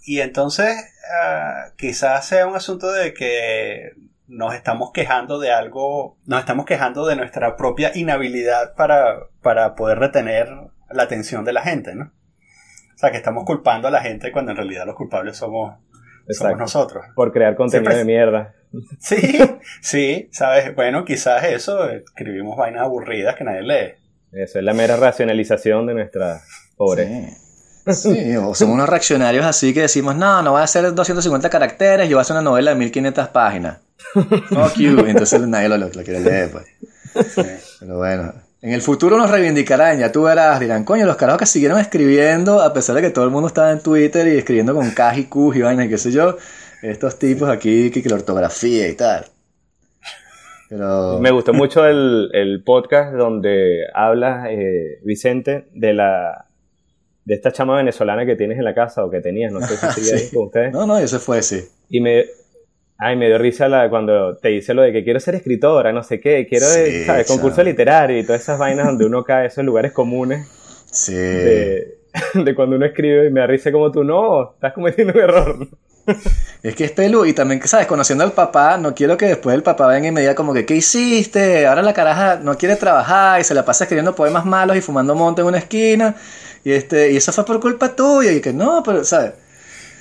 [0.05, 0.75] Y, entonces
[1.21, 3.93] ah, quizás sea un asunto de que
[4.27, 9.99] nos estamos quejando de algo, nos estamos quejando de nuestra propia inhabilidad para, para poder
[9.99, 10.49] retener
[10.91, 12.11] la atención de la gente, ¿no?
[12.99, 15.73] O sea, que estamos culpando a la gente cuando en realidad los culpables somos,
[16.59, 17.05] nosotros.
[17.15, 18.55] Por crear contenido de mierda.
[18.99, 19.39] Sí,
[19.81, 23.95] sí, sabes, bueno, quizás eso, escribimos vainas aburridas que nadie lee.
[24.33, 26.43] Eso es la mera racionalización de nuestra
[26.77, 27.31] pobre.
[27.87, 28.37] Sí.
[28.37, 32.17] o somos unos reaccionarios así que decimos, no, no va a ser 250 caracteres, yo
[32.17, 33.79] voy a hacer una novela de 1500 páginas.
[34.13, 34.99] Fuck you.
[35.07, 36.67] Entonces nadie lo, quiere leer, pues.
[37.81, 38.48] Pero bueno.
[38.61, 42.61] En el futuro nos reivindicarán, ya tú verás, dirán, coño, los carajos que siguieron escribiendo,
[42.61, 45.25] a pesar de que todo el mundo estaba en Twitter y escribiendo con K y
[45.27, 46.37] Q y vainas y qué sé yo,
[46.83, 49.27] estos tipos aquí que, que la ortografía y tal.
[50.69, 51.21] Pero...
[51.21, 56.47] Me gustó mucho el, el podcast donde habla eh, Vicente de la
[57.25, 60.01] de esta chama venezolana que tienes en la casa o que tenías, no sé si
[60.01, 60.73] sigue ahí con ustedes.
[60.73, 61.63] No, no, ese fue, sí.
[61.91, 62.25] Y me,
[62.99, 66.03] ay, me dio risa la, cuando te dice lo de que quiero ser escritora, no
[66.03, 67.27] sé qué, quiero, Sí, ¿sabes?
[67.27, 70.47] Concurso literario y todas esas vainas donde uno cae, esos lugares comunes
[70.91, 71.15] Sí.
[71.15, 71.99] de,
[72.35, 75.69] de cuando uno escribe y me da risa como tú, no, estás cometiendo un error.
[76.63, 77.87] Es que es pelu y también, ¿sabes?
[77.87, 80.65] Conociendo al papá, no quiero que después el papá venga y me diga como que,
[80.65, 81.67] ¿qué hiciste?
[81.67, 85.15] Ahora la caraja no quiere trabajar y se la pasa escribiendo poemas malos y fumando
[85.15, 86.17] monte en una esquina.
[86.65, 88.33] Y este y eso fue por culpa tuya.
[88.33, 89.35] Y que no, pero, ¿sabes?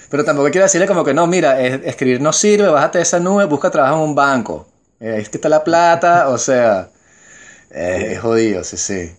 [0.09, 3.19] Pero tampoco quiero decirle como que no, mira, es- escribir no sirve, bájate de esa
[3.19, 4.67] nube, busca trabajo en un banco.
[4.99, 6.89] Eh, Es que está la plata, o sea,
[7.71, 9.11] eh, es jodido, sí, sí.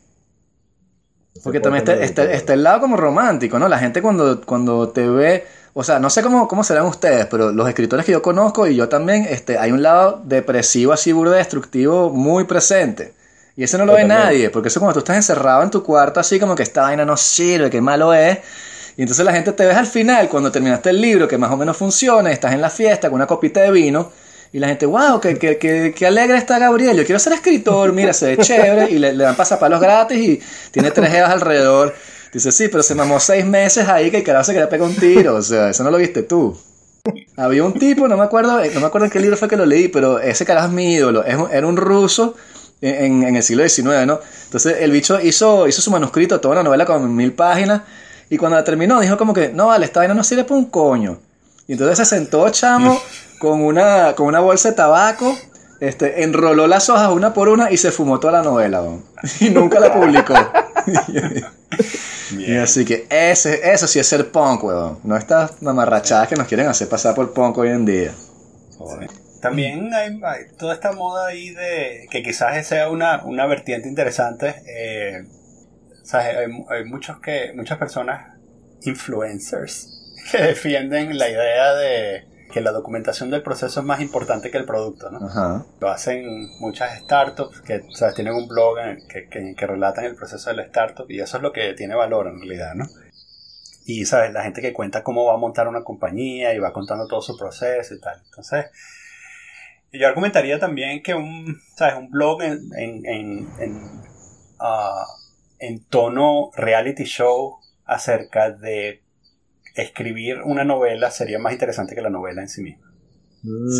[1.43, 3.69] Porque también está, está- está el lado como romántico, ¿no?
[3.69, 7.53] La gente cuando, cuando te ve, o sea, no sé cómo, cómo serán ustedes, pero
[7.53, 11.33] los escritores que yo conozco y yo también, este, hay un lado depresivo, así burdo
[11.33, 13.15] destructivo muy presente.
[13.57, 14.19] Y eso no lo Yo ve también.
[14.25, 17.05] nadie, porque eso cuando tú estás encerrado en tu cuarto, así como que esta vaina
[17.05, 18.39] no sirve, qué malo es.
[18.99, 21.57] Y entonces la gente te ves al final, cuando terminaste el libro, que más o
[21.57, 24.11] menos funciona, estás en la fiesta con una copita de vino,
[24.53, 27.93] y la gente, wow, qué, qué, qué, qué alegre está Gabriel, yo quiero ser escritor,
[27.93, 31.95] mira, se ve chévere, y le, dan pasapalos gratis y tiene tres jevas alrededor.
[32.33, 34.95] Dice, sí, pero se mamó seis meses ahí que el carajo se quería pegar un
[34.97, 36.59] tiro, o sea, eso no lo viste tú.
[37.37, 39.57] Había un tipo, no me acuerdo, eh, no me acuerdo en qué libro fue que
[39.57, 42.35] lo leí, pero ese carajo es mi ídolo, es un- era un ruso
[42.81, 44.19] en- en el siglo XIX, ¿no?
[44.47, 47.83] Entonces el bicho hizo, hizo su manuscrito, toda una novela con mil páginas,
[48.31, 50.67] y cuando la terminó dijo como que, no vale, esta vaina no sirve para un
[50.67, 51.19] coño.
[51.67, 53.01] Y entonces se sentó chamo
[53.39, 55.37] con una, con una bolsa de tabaco,
[55.81, 59.05] este, enroló las hojas una por una y se fumó toda la novela, weón.
[59.41, 60.35] y nunca la publicó.
[62.39, 64.99] y así que ese, eso sí es ser punk, weón.
[65.05, 68.13] No estas mamarrachadas que nos quieren hacer pasar por punk hoy en día.
[69.41, 74.55] También hay, hay toda esta moda ahí de que quizás sea una, una vertiente interesante.
[74.67, 75.25] eh,
[76.09, 76.37] ¿sabes?
[76.39, 78.35] Hay, hay muchos que, muchas personas,
[78.83, 84.57] influencers, que defienden la idea de que la documentación del proceso es más importante que
[84.57, 85.27] el producto, ¿no?
[85.27, 85.67] Ajá.
[85.81, 88.15] Lo hacen muchas startups que ¿sabes?
[88.15, 91.37] tienen un blog en que, que- que relatan el proceso de la startup y eso
[91.37, 92.87] es lo que tiene valor en realidad, ¿no?
[93.85, 94.33] Y, ¿sabes?
[94.33, 97.37] La gente que cuenta cómo va a montar una compañía y va contando todo su
[97.37, 98.19] proceso y tal.
[98.25, 98.67] Entonces,
[99.93, 101.97] yo argumentaría también que un, ¿sabes?
[101.97, 104.03] Un blog en, en, en, en,
[104.59, 105.05] ah,
[105.59, 109.03] en tono reality show acerca de
[109.75, 112.85] escribir una novela sería más interesante que la novela en sí misma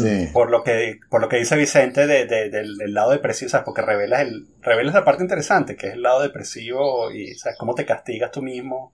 [0.01, 0.29] Sí.
[0.33, 3.65] por lo que por lo que dice Vicente de- de- del, del lado depresivo, ¿sabes?
[3.65, 7.59] porque revelas el revelas la parte interesante, que es el lado depresivo y ¿sabes?
[7.59, 8.93] cómo te castigas tú mismo,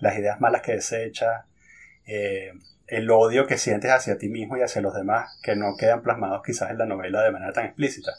[0.00, 1.44] las ideas malas que desechas,
[2.06, 2.50] eh,
[2.88, 6.42] el odio que sientes hacia ti mismo y hacia los demás, que no quedan plasmados
[6.44, 8.10] quizás en la novela de manera tan explícita.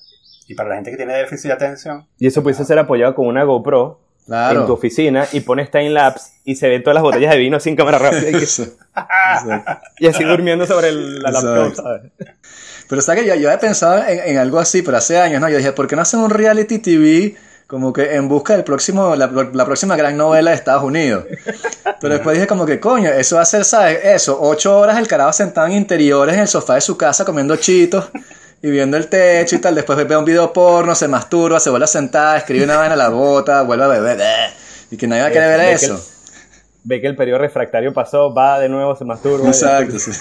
[0.47, 3.27] Y para la gente que tiene déficit de atención, Y eso puede ser apoyado con
[3.27, 4.73] una GoPro en tu Claro.
[4.73, 8.29] oficina y pones time-lapse y se ven todas las botellas de vino sin cámara rápida
[9.99, 11.83] y, así durmiendo sobre el, la laptop, Exacto.
[11.83, 12.11] ¿sabes?
[12.87, 15.49] Pero sabes que yo, yo había pensado en, en algo así, pero hace años, ¿no?
[15.49, 17.35] Yo dije, ¿por qué no hacen un reality TV
[17.67, 21.25] como que en busca del próximo, la, la próxima gran novela de Estados Unidos?
[22.01, 23.99] Pero después dije como que, coño, eso va a ser, ¿sabes?
[24.03, 27.55] Eso, ocho horas el carajo sentado en interiores en el sofá de su casa comiendo
[27.55, 28.09] chitos
[28.61, 29.75] y viendo el techo y tal.
[29.75, 33.09] Después ve un video porno, se masturba, se vuelve a sentar, escribe una vaina, la
[33.09, 34.19] bota, vuelve a beber.
[34.91, 36.07] Y que nadie va a querer ver Ve que el- eso.
[36.83, 39.47] Ve que el periodo refractario pasó, va de nuevo, se masturba.
[39.47, 40.11] Exacto, sí.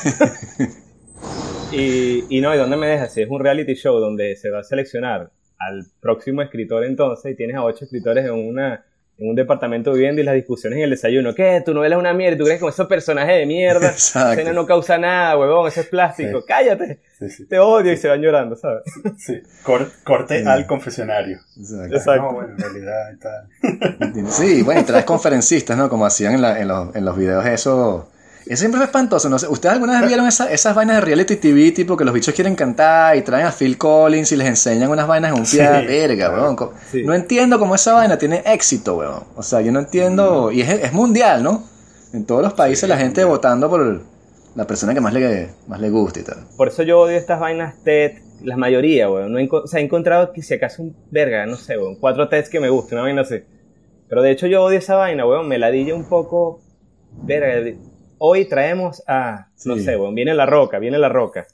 [1.72, 3.12] Y, y no, ¿y dónde me dejas?
[3.14, 7.36] Si es un reality show donde se va a seleccionar al próximo escritor entonces y
[7.36, 8.84] tienes a ocho escritores en una
[9.20, 11.34] en un departamento viviendo y las discusiones en el desayuno.
[11.34, 11.62] ¿Qué?
[11.64, 12.38] Tu novela es una mierda.
[12.38, 13.88] ¿Tú crees que con esos personajes de mierda?
[13.90, 14.30] Exacto.
[14.32, 15.68] Esa escena no causa nada, huevón.
[15.68, 16.40] Eso es plástico.
[16.40, 16.44] Sí.
[16.48, 17.00] Cállate.
[17.18, 18.82] sí, sí, Te odio y se van llorando, ¿sabes?
[19.18, 19.42] sí.
[19.62, 20.48] Cor- corte Sí.
[20.48, 21.38] al confesionario.
[21.58, 21.96] Exacto.
[21.96, 22.22] Exacto.
[22.22, 24.26] No, bueno, en realidad y tal.
[24.30, 25.88] Sí, bueno, y traes conferencistas, ¿no?
[25.88, 28.08] Como hacían en, la- en los, en los videos eso.
[28.52, 29.46] Eso siempre fue espantoso, no sé.
[29.46, 32.56] ¿Ustedes alguna vez vieron esa- esas vainas de reality TV, tipo que los bichos quieren
[32.56, 35.80] cantar y traen a Phil Collins y les enseñan unas vainas en un pie?
[35.80, 36.42] Sí, Verga, claro.
[36.54, 36.70] weón.
[36.90, 37.02] Sí.
[37.04, 39.22] No entiendo cómo esa vaina tiene éxito, weón.
[39.36, 40.50] O sea, yo no entiendo.
[40.50, 41.62] Y es, es mundial, ¿no?
[42.12, 43.36] En todos los países Sí, la es gente mundial.
[43.36, 44.02] votando por
[44.56, 46.38] la persona que más le, más le gusta y tal.
[46.56, 49.30] Por eso yo odio estas vainas TED, la mayoría, weón.
[49.32, 51.94] No he, o sea, he encontrado que si acaso un verga, no sé, weón.
[52.00, 53.44] Cuatro TEDs que me gusten, una vaina así.
[54.08, 55.46] Pero de hecho yo odio esa vaina, weón.
[55.46, 56.60] Me ladilla un poco.
[57.22, 57.76] Verga.
[58.22, 59.48] Hoy traemos a.
[59.64, 59.84] No Sí.
[59.84, 60.14] sé, weón.
[60.14, 61.46] Viene la roca, viene la roca.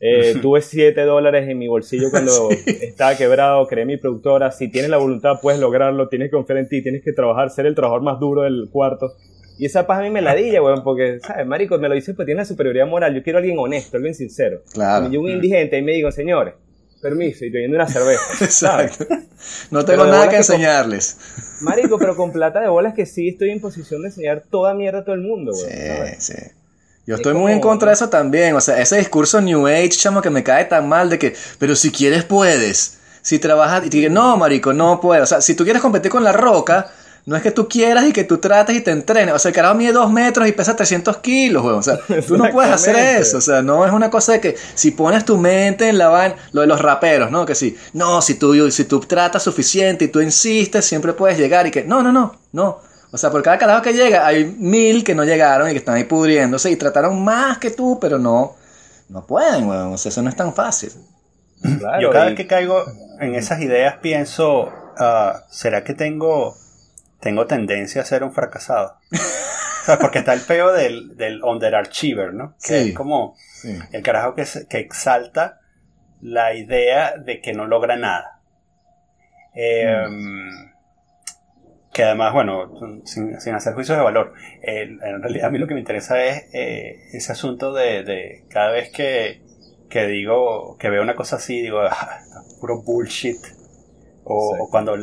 [0.00, 4.50] Eh, tuve 7 dólares en mi bolsillo cuando estaba quebrado, creé mi productora.
[4.50, 6.08] Si tienes la voluntad, puedes lograrlo.
[6.08, 9.12] Tienes que confiar en ti, tienes que trabajar, ser el trabajador más duro del cuarto.
[9.58, 11.46] Y esa paz a mí me ladilla, weón, porque, ¿sabes?
[11.46, 13.14] Marico, me lo dice, pues tiene la superioridad moral.
[13.14, 14.62] Yo quiero a alguien honesto, alguien sincero.
[14.72, 15.02] Claro.
[15.02, 16.54] Cuando yo un indigente y me digo, señores,
[17.00, 18.22] permiso, y bebiendo una cerveza.
[18.48, 18.92] ¿sabes?
[19.00, 19.06] Exacto.
[19.70, 21.16] No tengo nada que con- enseñarles.
[21.60, 25.00] Marico, pero con plata de bolas que sí estoy en posición de enseñar toda mierda
[25.00, 25.68] a todo el mundo, weón.
[25.70, 26.24] Sí, ¿sabes?
[26.24, 26.34] sí.
[27.06, 28.54] Yo Es estoy como- muy en contra de eso también.
[28.54, 31.74] O sea, ese discurso New Age, chamo, que me cae tan mal de que, pero
[31.74, 32.98] si quieres puedes.
[33.22, 35.22] Si trabajas, y te digo, no, marico, no puedo.
[35.22, 36.90] O sea, si tú quieres competir con la roca,
[37.30, 39.32] no es que tú quieras y que tú trates y te entrenes.
[39.32, 41.78] O sea, el carajo mide dos metros y pesa 300 kilos, weón.
[41.78, 43.38] O sea, tú no puedes hacer eso.
[43.38, 46.34] O sea, no es una cosa de que si pones tu mente en la vaina,
[46.50, 47.46] lo de los raperos, ¿no?
[47.46, 51.66] Que si, no, si tú, si tú tratas suficiente y tú insistes, siempre puedes llegar
[51.68, 52.80] y que, no, no, no, no.
[53.12, 55.94] O sea, por cada carajo que llega, hay mil que no llegaron y que están
[55.94, 58.56] ahí pudriéndose y trataron más que tú, pero no,
[59.08, 59.92] no pueden, weón.
[59.92, 60.90] O sea, eso no es tan fácil.
[61.78, 62.84] Claro, Yo cada y- vez que caigo
[63.20, 66.56] en esas ideas pienso, ah, ¿será que tengo,
[67.20, 68.96] tengo tendencia a ser un fracasado?
[69.12, 72.54] O sea, porque está el peo del, del underachiever, ¿no?
[72.62, 72.88] Que Sí.
[72.90, 73.78] es como Sí.
[73.92, 75.60] el carajo que, que exalta
[76.20, 78.40] la idea de que no logra nada.
[79.54, 80.06] Eh,
[81.92, 82.70] Que además, bueno,
[83.04, 86.22] sin, sin hacer juicios de valor, eh, en realidad a mí lo que me interesa
[86.24, 89.42] es eh, ese asunto de, de cada vez que,
[89.88, 92.20] que digo, que veo una cosa así, digo, ah,
[92.60, 93.38] puro bullshit.
[94.22, 94.60] O, Sí.
[94.62, 94.96] o cuando,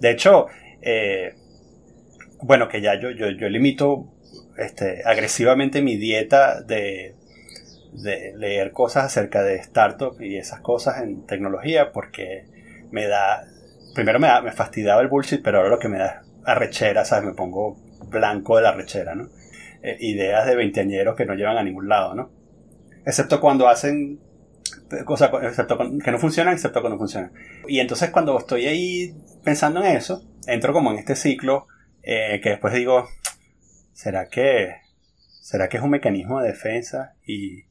[0.00, 0.48] de hecho,
[0.80, 1.36] eh,
[2.42, 4.12] bueno, que ya yo, yo, yo limito
[4.58, 7.14] este, agresivamente mi dieta de,
[7.92, 12.44] de leer cosas acerca de startup y esas cosas en tecnología porque
[12.90, 13.44] me da,
[13.94, 16.12] primero me, da, me fastidiaba el bullshit, pero ahora lo que me da es
[16.44, 17.24] arrechera, ¿sabes?
[17.24, 17.76] Me pongo
[18.08, 19.28] blanco de la arrechera, ¿no?
[19.82, 22.30] Eh, ideas de veinteañeros que no llevan a ningún lado, ¿no?
[23.06, 24.20] Excepto cuando hacen
[25.04, 27.32] cosas excepto que no funcionan, excepto cuando funcionan.
[27.66, 31.66] Y entonces cuando estoy ahí pensando en eso, entro como en este ciclo
[32.02, 33.08] eh, que después digo,
[33.92, 34.76] ¿será que,
[35.40, 37.14] ¿será que es un mecanismo de defensa?
[37.26, 37.64] Y,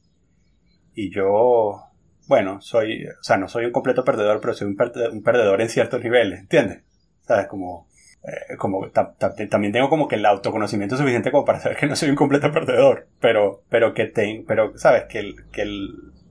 [0.94, 1.84] y yo,
[2.28, 5.60] bueno, soy, o sea, no soy un completo perdedor, pero soy un, perde- un perdedor
[5.60, 6.82] en ciertos niveles, ¿entiendes?
[7.26, 7.46] ¿Sabes?
[7.46, 7.88] Como,
[8.24, 11.86] eh, como ta- ta- también tengo como que el autoconocimiento suficiente como para saber que
[11.86, 15.04] no soy un completo perdedor, pero, pero que ten, pero, ¿sabes?
[15.04, 15.64] Que, que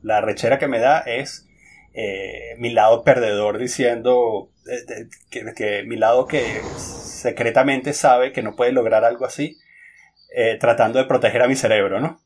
[0.03, 1.47] la rechera que me da es
[1.93, 4.49] eh, mi lado perdedor diciendo
[5.29, 6.43] que, que mi lado que
[6.77, 9.57] secretamente sabe que no puede lograr algo así,
[10.35, 12.19] eh, tratando de proteger a mi cerebro, ¿no?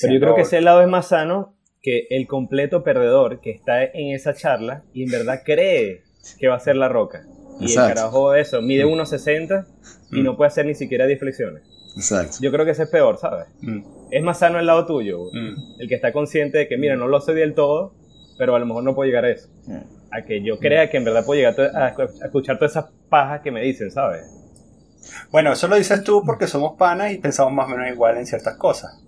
[0.00, 3.84] Pero yo creo que ese lado es más sano que el completo perdedor que está
[3.84, 6.02] en esa charla y en verdad cree
[6.38, 7.24] que va a ser la roca.
[7.60, 7.88] Y Exacto.
[7.90, 9.66] el carajo eso, mide 1.60
[10.12, 10.24] y Mm.
[10.24, 11.62] no puede hacer ni siquiera 10 flexiones.
[11.96, 12.36] Exacto.
[12.40, 13.46] Yo creo que ese es peor, ¿sabes?
[13.60, 15.80] mm, Es más sano el lado tuyo, mm.
[15.80, 17.94] el que está consciente de que, mira, no lo sé del todo,
[18.36, 19.48] pero a lo mejor no puedo llegar a eso.
[20.10, 23.40] A que yo crea que en verdad puedo llegar a, a escuchar todas esas pajas
[23.42, 24.24] que me dicen, ¿sabes?
[25.30, 28.26] Bueno, eso lo dices tú porque somos panas y pensamos más o menos igual en
[28.26, 28.98] ciertas cosas.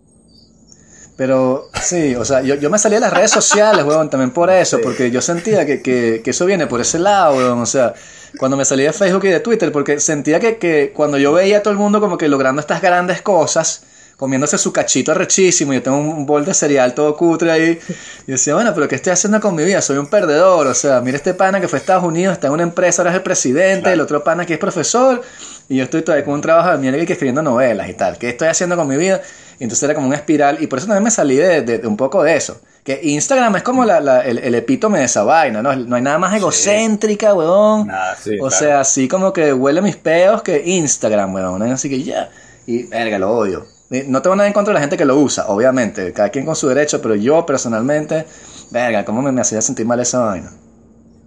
[1.16, 4.48] Pero sí, o sea, yo, yo me salí de las redes sociales, weón, también por
[4.50, 4.82] eso, Sí.
[4.82, 7.92] porque yo sentía que, que, que eso viene por ese lado, weón, o sea,
[8.38, 11.58] cuando me salí de Facebook y de Twitter, porque sentía que, que cuando yo veía
[11.58, 13.84] a todo el mundo como que logrando estas grandes cosas,
[14.20, 17.80] comiéndose su cachito arrechísimo, yo tengo un bol de cereal todo cutre ahí,
[18.28, 19.82] y decía, bueno, pero ¿qué estoy haciendo con mi vida?
[19.82, 22.52] Soy un perdedor, o sea, mira este pana que fue a Estados Unidos, está en
[22.52, 23.94] una empresa, ahora es el presidente, Claro.
[23.94, 25.22] el otro pana que es profesor,
[25.68, 28.18] y yo estoy todavía con un trabajo de mierda y que escribiendo novelas y tal.
[28.18, 29.20] ¿Qué estoy haciendo con mi vida?
[29.58, 30.60] Y entonces era como una espiral.
[30.60, 32.60] Y por eso también me salí de, de- de un poco de eso.
[32.82, 35.72] Que Instagram es como la- la- el, el epítome de esa vaina, ¿no?
[35.76, 37.86] No hay nada más egocéntrica, weón.
[37.86, 38.50] Nada, Sí, o claro.
[38.50, 41.62] sea, así como que huele mis peos que Instagram, weón.
[41.62, 42.30] Así que ya.
[42.66, 43.66] Y, verga, lo odio.
[44.06, 46.12] No tengo nada en contra de la gente que lo usa, obviamente.
[46.12, 48.24] Cada quien con su derecho, pero yo personalmente,
[48.70, 50.50] verga, ¿cómo me, me hacía sentir mal esa vaina?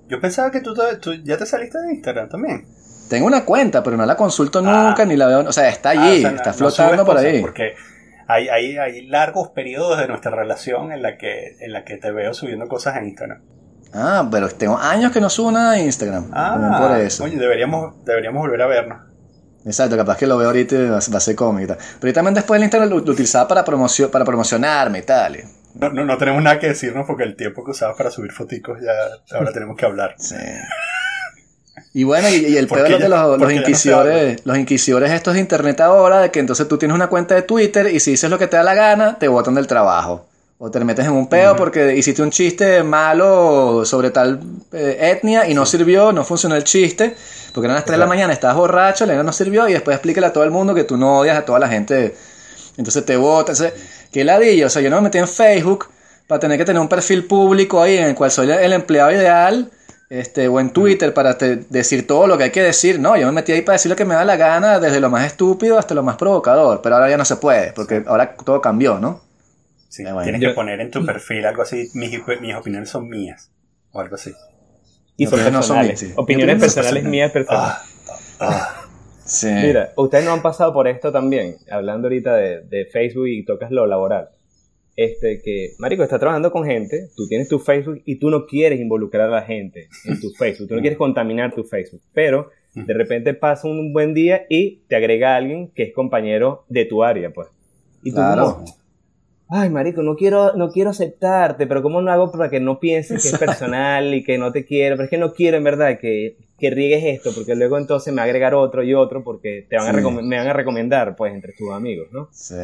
[0.07, 0.73] Yo pensaba que tú,
[1.23, 2.65] ya te saliste de Instagram también.
[3.09, 4.87] Tengo una cuenta, pero no la consulto Ah.
[4.87, 5.39] nunca, ni la veo.
[5.41, 7.41] O sea, está Ah, allí, o sea, no- está no flotando por ahí.
[7.41, 7.73] Porque
[8.27, 12.11] hay, hay, hay largos periodos de nuestra relación en la que, en la que te
[12.11, 13.41] veo subiendo cosas en Instagram.
[13.93, 16.31] Ah, pero tengo años que no subo nada de Instagram.
[16.31, 17.25] también por eso.
[17.25, 19.12] Ah, deberíamos, deberíamos volver a vernos.
[19.65, 21.77] Exacto, capaz que lo veo ahorita y va a va a ser cómico y tal.
[21.99, 25.37] Pero yo también después el Instagram lo, lo utilizaba para, promocio, para promocionarme y tal.
[25.75, 28.79] No, no, no tenemos nada que decirnos porque el tiempo que usabas para subir foticos
[28.81, 28.91] ya
[29.37, 30.15] ahora tenemos que hablar.
[30.17, 30.35] Sí.
[31.95, 34.41] Y bueno, y, y el ¿Por peor es de ya- los, los ya no inquisidores,
[34.45, 37.87] los inquisidores estos de internet ahora, de que entonces tú tienes una cuenta de Twitter
[37.87, 40.27] y si dices lo que te da la gana, te botan del trabajo.
[40.65, 44.39] O te metes en un peo porque hiciste un chiste malo sobre tal
[44.71, 47.17] eh, etnia y no sirvió, no funcionó el chiste,
[47.53, 50.27] porque eran las 3 de la mañana, estabas borracho, la no sirvió y después explícale
[50.27, 52.15] a todo el mundo que tú no odias a toda la gente.
[52.77, 53.57] Entonces te botan.
[53.57, 53.73] Entonces,
[54.09, 54.67] qué ladilla.
[54.67, 55.89] O sea, yo no me metí en Facebook
[56.27, 59.69] para tener que tener un perfil público ahí en el cual soy el empleado ideal,
[60.09, 63.01] este, o en Twitter para decir todo lo que hay que decir.
[63.01, 65.09] No, yo me metí ahí para decir lo que me da la gana, desde lo
[65.09, 68.61] más estúpido hasta lo más provocador, pero ahora ya no se puede, porque ahora todo
[68.61, 69.32] cambió, ¿no?
[69.93, 73.51] Sí, tienes que poner en tu perfil algo así, mis, mis opiniones son mías,
[73.91, 74.31] o algo así.
[75.17, 76.13] Y son personales.
[76.15, 77.75] Opiniones personales mías personales.
[78.39, 78.79] Ah, ah.
[79.25, 79.47] Sí.
[79.47, 83.71] Mira, ustedes no han pasado por esto también, hablando ahorita de, de Facebook y tocas
[83.71, 84.29] lo laboral
[84.95, 88.79] este, que, Marico, estás trabajando con gente, tú tienes tu Facebook y tú no quieres
[88.79, 92.93] involucrar a la gente en tu Facebook, tú no quieres contaminar tu Facebook, pero de
[92.93, 97.31] repente pasa un buen día y te agrega alguien que es compañero de tu área,
[97.31, 97.49] pues.
[98.03, 98.63] Y tú claro.
[99.49, 103.21] Ay, marico, no quiero, no quiero aceptarte, pero ¿cómo no hago para que no pienses
[103.21, 104.95] que es personal y que no te quiero?
[104.95, 108.17] Pero es que no quiero en verdad que, que riegues esto, porque luego entonces me
[108.17, 111.33] va a agregar otro y otro porque te van a me van a recomendar, pues,
[111.33, 112.29] entre tus amigos, ¿no?
[112.31, 112.55] Sí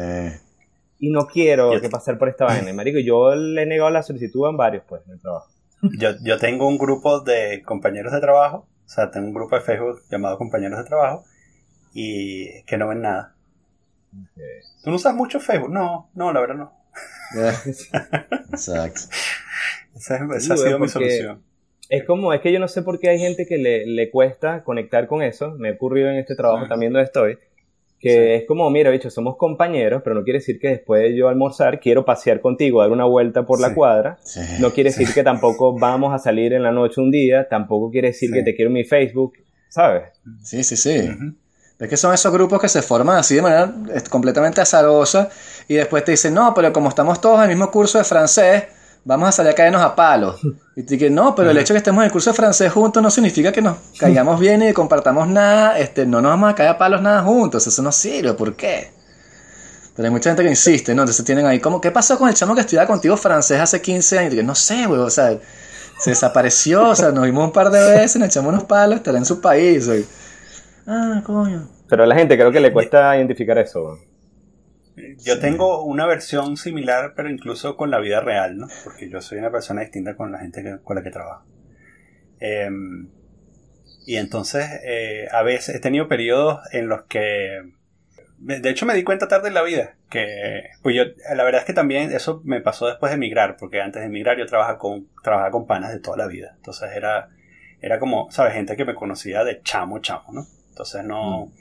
[1.00, 2.72] y no quiero que pasar por esta vaina.
[2.74, 5.48] Marico, yo le he negado la solicitud a varios, pues, en el trabajo.
[5.98, 9.62] Yo, yo tengo un grupo de compañeros de trabajo, o sea, tengo un grupo de
[9.62, 11.24] Facebook llamado compañeros de trabajo,
[11.94, 13.34] y que no ven nada.
[14.82, 15.70] ¿Tú no usas mucho Facebook?
[15.70, 16.72] No, no, la verdad no.
[18.50, 19.00] Exacto.
[19.94, 21.42] esa, ha sido mi solución.
[21.88, 24.62] Es como, es que yo no sé por qué hay gente que le, le cuesta
[24.62, 25.52] conectar con eso.
[25.58, 27.38] Me ha ocurrido en este trabajo también donde estoy
[28.00, 31.28] que es como, mira, bicho, somos compañeros, pero no quiere decir que después de yo
[31.28, 34.18] almorzar quiero pasear contigo, dar una vuelta por la cuadra.
[34.58, 38.08] no quiere decir que tampoco vamos a salir en la noche un día, tampoco quiere
[38.08, 39.34] decir que te quiero en mi Facebook,
[39.68, 40.12] ¿sabes?
[40.42, 41.10] Sí, sí, sí.
[41.80, 43.72] Es que son esos grupos que se forman así de manera
[44.10, 45.30] completamente azarosa
[45.66, 48.64] y después te dicen, no, pero como estamos todos en el mismo curso de francés,
[49.02, 50.40] vamos a salir a caernos a palos.
[50.76, 52.72] Y te dije, no, pero el hecho de que estemos en el curso de francés
[52.72, 56.54] juntos no significa que nos caigamos bien y compartamos nada, este, no nos vamos a
[56.54, 58.90] caer a palos nada juntos, eso no sirve, ¿por qué?
[59.94, 61.02] Pero hay mucha gente que insiste, ¿no?
[61.02, 64.18] Entonces tienen ahí, como, ¿qué pasó con el chamo que estudiaba contigo francés hace 15
[64.18, 64.34] años?
[64.34, 65.38] Y no sé, güey, o sea,
[65.98, 69.18] se desapareció, o sea, nos vimos un par de veces, nos echamos unos palos, estará
[69.18, 70.06] en su país, güey.
[70.86, 71.68] Ah, coño.
[71.88, 73.98] Pero a la gente creo que le cuesta identificar eso.
[75.24, 78.68] Yo tengo una versión similar, pero incluso con la vida real, ¿no?
[78.84, 81.44] Porque yo soy una persona distinta con la gente con la que trabajo.
[82.38, 83.08] Em,
[84.06, 87.62] y entonces, eh, a veces he tenido periodos en los que.
[88.38, 90.70] De hecho, me di cuenta tarde en la vida que.
[90.82, 94.00] Pues yo, la verdad es que también eso me pasó después de emigrar, porque antes
[94.00, 96.54] de emigrar yo trabajaba con, trabajaba con panas de toda la vida.
[96.56, 97.28] Entonces era,
[97.80, 98.54] era como, ¿sabes?
[98.54, 100.46] Gente que me conocía de chamo, chamo, ¿no?
[100.80, 101.46] Entonces no.
[101.46, 101.60] Mm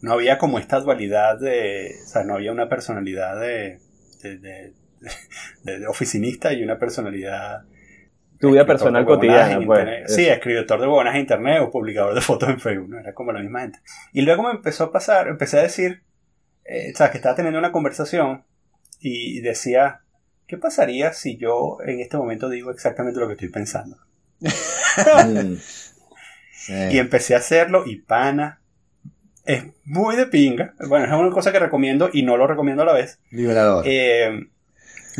[0.00, 3.80] no había como esta dualidad de, o sea, no había una personalidad de,
[4.22, 4.72] de,
[5.62, 7.64] de, oficinista y una personalidad...
[8.38, 10.14] Tu vida personal cotidiana, pues.
[10.14, 12.98] Sí, escritor de buenas en internet o publicador de fotos en Facebook, ¿no?
[12.98, 13.80] Era como la misma gente.
[14.14, 16.02] Y luego me empezó a pasar, empecé a decir,
[16.64, 18.44] eh, o sea, que estaba teniendo una conversación
[18.98, 20.00] y decía,
[20.46, 23.98] ¿qué pasaría si yo en este momento digo exactamente lo que estoy pensando?
[26.90, 28.60] Y empecé a hacerlo y pana,
[29.44, 30.74] es muy de pinga.
[30.86, 33.18] Bueno, es una cosa que recomiendo y no lo recomiendo a la vez.
[33.30, 33.84] Liberador.
[33.86, 34.48] Eh,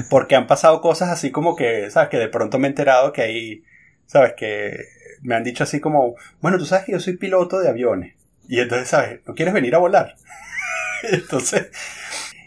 [0.08, 2.08] porque han pasado cosas así como que, ¿sabes?
[2.08, 3.64] Que de pronto me he enterado que hay,
[4.06, 4.34] ¿sabes?
[4.36, 4.84] Que
[5.22, 8.14] me han dicho así como, bueno, tú sabes que yo soy piloto de aviones.
[8.48, 9.20] Y entonces, ¿sabes?
[9.26, 10.14] ¿No quieres venir a volar?
[11.02, 11.70] entonces,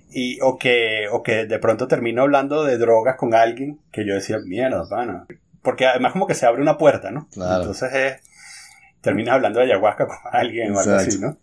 [0.10, 4.16] y, o que, o que de pronto termino hablando de drogas con alguien que yo
[4.16, 5.26] decía, mierda, pana.
[5.62, 7.28] Porque además como que se abre una puerta, ¿no?
[7.36, 8.20] Entonces, eh,
[9.04, 11.38] terminas hablando de ayahuasca con alguien o algo así, ¿no?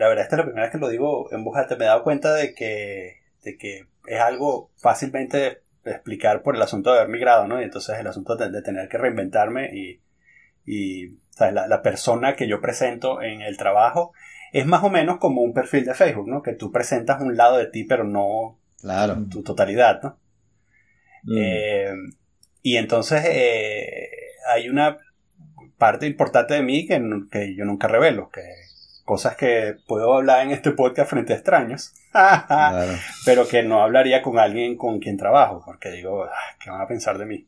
[0.00, 1.88] la verdad es que la primera vez que lo digo en voz alta me he
[1.88, 7.00] dado cuenta de que, de que es algo fácilmente de explicar por el asunto de
[7.00, 7.60] haber migrado, ¿no?
[7.60, 10.00] Y entonces el asunto de, tener que reinventarme y,
[10.64, 14.14] y La, la, persona que yo presento en el trabajo
[14.52, 16.40] es más o menos como un perfil de Facebook, ¿no?
[16.40, 19.18] Que tú presentas un lado de ti, pero no claro.
[19.30, 20.18] tu totalidad, ¿no?
[21.24, 21.36] Mm.
[21.36, 21.94] Eh,
[22.62, 24.08] y entonces eh,
[24.48, 24.96] hay una
[25.80, 28.42] parte importante de mí que, que yo nunca revelo, que
[29.04, 31.92] cosas que puedo hablar en este podcast frente a extraños,
[33.24, 36.86] pero que no hablaría con alguien con quien trabajo, porque digo, ah, ¿qué van a
[36.86, 37.46] pensar de mí?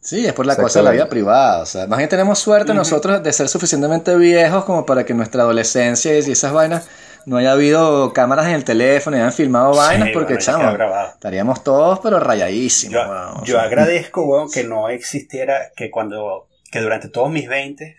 [0.00, 1.62] Sí, es por la cosa de la vida privada.
[1.62, 5.42] O sea, más bien tenemos suerte nosotros de ser suficientemente viejos como para que nuestra
[5.42, 6.88] adolescencia y esas vainas
[7.26, 10.76] no haya habido cámaras en el teléfono y hayan filmado vainas porque, chamo,
[11.12, 13.04] estaríamos todos pero rayadísimos.
[13.44, 17.96] Yo, agradezco, que no existiera, que cuando, que durante todos mis 20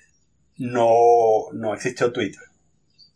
[0.58, 2.42] no, no existió Twitter.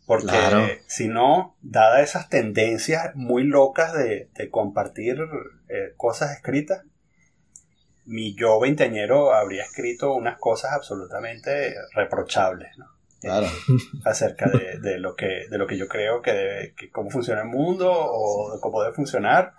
[0.06, 5.18] Porque si no, dadas esas tendencias muy locas de, compartir
[5.68, 6.82] eh, cosas escritas,
[8.04, 12.86] mi yo veinteañero habría escrito unas cosas absolutamente reprochables, ¿no?
[13.20, 13.46] Claro.
[14.04, 17.48] acerca de, lo que, de lo que yo creo que, debe, que cómo funciona el
[17.48, 19.54] mundo o de cómo debe funcionar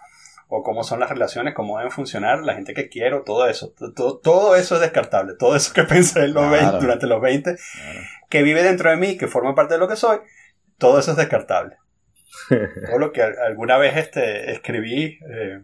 [0.48, 3.74] o cómo son las relaciones, cómo deben funcionar, la gente que quiero, todo eso.
[3.96, 5.34] Todo, todo eso es descartable.
[5.38, 7.56] Todo eso que pensé en los 20, durante los 20,
[8.30, 10.20] que vive dentro de mí, que forma parte de lo que soy,
[10.78, 11.78] todo eso es descartable.
[12.50, 15.62] todo lo que alguna vez este, escribí, eh,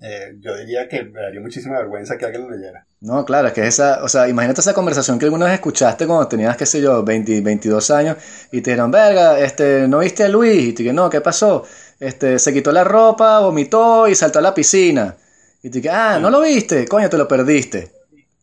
[0.00, 2.86] eh, yo diría que me daría muchísima vergüenza que alguien lo leyera.
[3.00, 6.28] No, claro, es que esa, o sea, imagínate esa conversación que alguna vez escuchaste cuando
[6.28, 8.16] tenías, qué sé yo, 20, 22 años
[8.52, 10.68] y te dijeron, verga, este, ¿no viste a Luis?
[10.68, 11.64] Y te dije, no, ¿qué pasó?
[12.00, 15.16] Este, se quitó la ropa, vomitó y saltó a la piscina.
[15.62, 16.86] Y te dije, ah, ¿no lo viste?
[16.86, 17.92] Coño, te lo perdiste.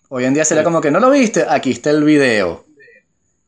[0.10, 1.46] Hoy en día sería como que, ¿no lo viste?
[1.48, 2.66] Aquí está el video.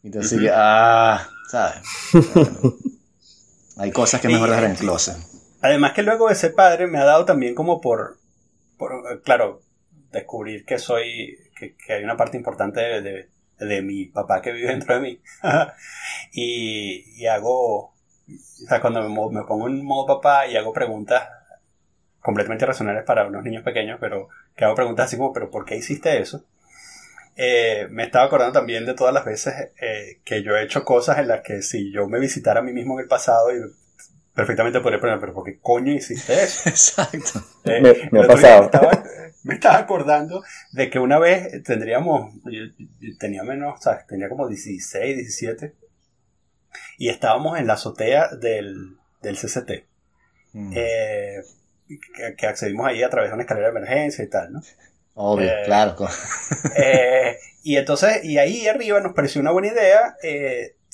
[0.04, 1.82] Y te uh ah, ¿sabes?
[3.78, 5.18] hay cosas que mejor dejar en closet.
[5.62, 8.18] Además que luego de ser padre me ha dado también como por,
[9.24, 9.62] claro,
[10.12, 13.30] descubrir que soy, que, hay una parte importante de,
[13.60, 15.22] de, mi papá que vive dentro de mí.
[16.32, 17.94] y, y, hago,
[18.64, 21.30] o sea, cuando me, pongo en modo papá y hago preguntas
[22.22, 25.76] completamente racionales para unos niños pequeños, pero que hago preguntas así como, pero ¿por qué
[25.76, 26.44] hiciste eso?
[27.36, 31.20] Eh, me estaba acordando también de todas las veces eh, que yo he hecho cosas
[31.20, 33.60] en las que si yo me visitara a mí mismo en el pasado y
[34.34, 36.70] perfectamente podría poner, pero ¿por qué coño hiciste eso?
[36.70, 37.44] Exacto.
[37.64, 38.72] Eh, me, ha pasado.
[39.44, 42.64] Me estaba, acordando de que una vez tendríamos, yo,
[43.20, 45.74] tenía menos, o sea, tenía como 16, 17,
[46.98, 49.86] y estábamos en la azotea del, del CCT.
[50.54, 50.74] Mm.
[50.76, 51.44] Eh,
[52.38, 54.62] que, accedimos ahí a través de una escalera de emergencia y tal, ¿no?
[55.14, 55.96] Obvio, eh, claro.
[57.64, 60.16] y entonces, y ahí arriba nos pareció una buena idea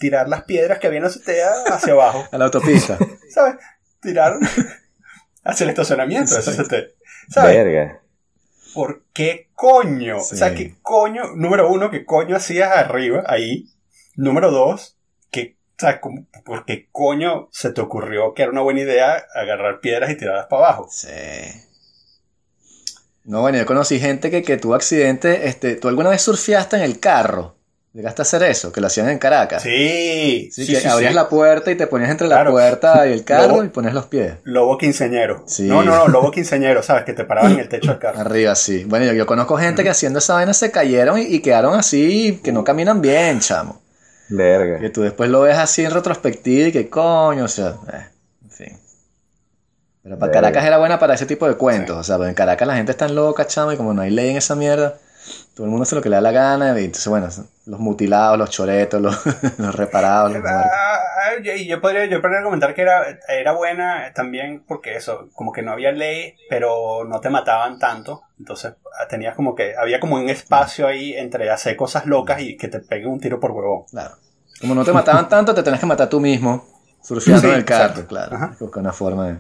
[0.04, 2.28] tirar las piedras que había en la azotea hacia abajo.
[2.32, 2.98] a la autopista.
[3.30, 3.56] ¿Sabes?
[4.02, 4.38] Tirar
[5.44, 6.42] hacia el estacionamiento.
[6.42, 7.56] ¿Sabes?
[7.56, 8.02] Verga.
[8.74, 10.18] ¿Por qué coño?
[10.18, 11.36] O sea, ¿qué coño?
[11.36, 13.70] Número uno, ¿qué coño hacías arriba, ahí?
[14.16, 14.98] Número dos,
[15.78, 16.00] ¿qué,
[16.44, 20.48] ¿por qué coño se te ocurrió que era una buena idea agarrar piedras y tirarlas
[20.48, 20.88] para abajo?
[20.92, 21.08] Sí.
[23.26, 25.48] No, bueno, yo conocí gente que, que tuvo accidente.
[25.48, 27.56] Este, ¿Tú alguna vez surfeaste en el carro?
[27.94, 28.72] ¿Llegaste a hacer eso?
[28.72, 29.62] Que lo hacían en Caracas.
[29.62, 30.50] Sí.
[30.52, 33.70] Sí, que abrías la puerta y te ponías entre la puerta y el carro y
[33.70, 34.34] pones los pies.
[34.46, 35.44] Lobo quinceñero.
[35.46, 35.68] Sí.
[35.68, 37.04] No, no, no, lobo quinceñero, ¿sabes?
[37.04, 38.20] Que te paraban en el techo del carro.
[38.22, 38.84] Arriba, sí.
[38.86, 42.64] Bueno, yo, conozco gente que haciendo esa vaina se cayeron y, quedaron así, que no
[42.64, 43.83] caminan bien, chamo.
[44.30, 44.80] Verga.
[44.80, 48.08] Que tú después lo ves así en retrospectiva y que coño, o sea, eh,
[48.44, 48.80] en fin.
[50.02, 51.98] Pero para Caracas era buena para ese tipo de cuentos.
[51.98, 54.38] O sea, en Caracas la gente está loca, chamo, y como no hay ley en
[54.38, 54.98] esa mierda
[55.56, 57.28] todo el mundo hace lo que le da la gana, y entonces, bueno,
[57.66, 59.24] los mutilados, los choretos, los,
[59.76, 60.34] reparados.
[60.34, 65.30] Los ah, ah, yo, podría, yo podría comentar que era, era buena también porque eso,
[65.34, 68.24] como que no había ley, pero no te mataban tanto.
[68.40, 72.58] Entonces ah, tenías como que, había como un espacio ahí entre hacer cosas locas y
[72.58, 74.16] que te peguen un tiro por huevo Claro.
[74.60, 76.66] Como no te mataban tanto, te tenías que matar tú mismo,
[77.02, 78.56] surfeando en el carro, claro.
[78.72, 79.38] Con una forma de...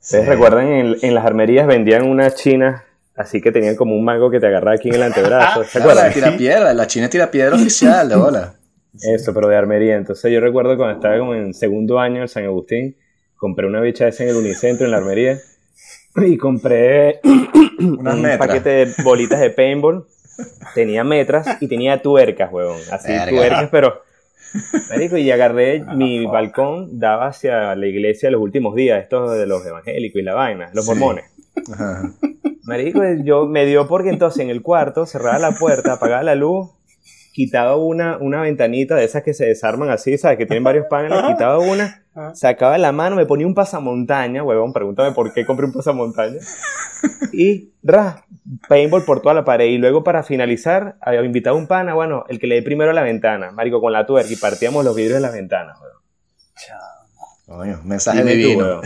[0.00, 2.82] ¿Ustedes recuerdan en, en las armerías vendían unas chinas
[3.22, 5.62] Así que tenían como un mango que te agarraba aquí en el antebrazo.
[5.62, 6.06] ¿Se acuerdan?
[6.08, 8.54] La tira piedra, la China tira piedra oficial de bola.
[9.00, 9.96] Eso, pero de armería.
[9.96, 12.96] Entonces yo recuerdo cuando estaba como en segundo año en San Agustín,
[13.36, 15.38] compré una bicha esa en el Unicentro, en la armería,
[16.16, 17.20] y compré
[17.78, 20.04] un paquete de bolitas de paintball.
[20.74, 22.80] Tenía metras y tenía tuercas, huevón.
[22.90, 24.02] Así, tuercas, pero...
[25.16, 29.64] y agarré mi balcón, daba hacia la iglesia de los últimos días, estos de los
[29.64, 31.24] evangélicos y la vaina, los mormones.
[32.64, 36.70] Marico, yo me dio porque entonces en el cuarto cerraba la puerta, apagaba la luz,
[37.32, 40.38] quitaba una, una ventanita de esas que se desarman así, ¿sabes?
[40.38, 42.04] Que tienen varios paneles, quitaba una,
[42.34, 46.38] sacaba la mano, me ponía un pasamontaña, huevón, pregúntame por qué compré un pasamontaña.
[47.32, 48.24] Y, ra,
[48.68, 49.66] paintball por toda la pared.
[49.66, 52.92] Y luego para finalizar, había invitado a un pana, bueno, el que le dé primero
[52.92, 56.02] a la ventana, marico, con la tuerca y partíamos los vidrios de las ventanas, huevón.
[57.56, 58.80] Coño, mensaje divino.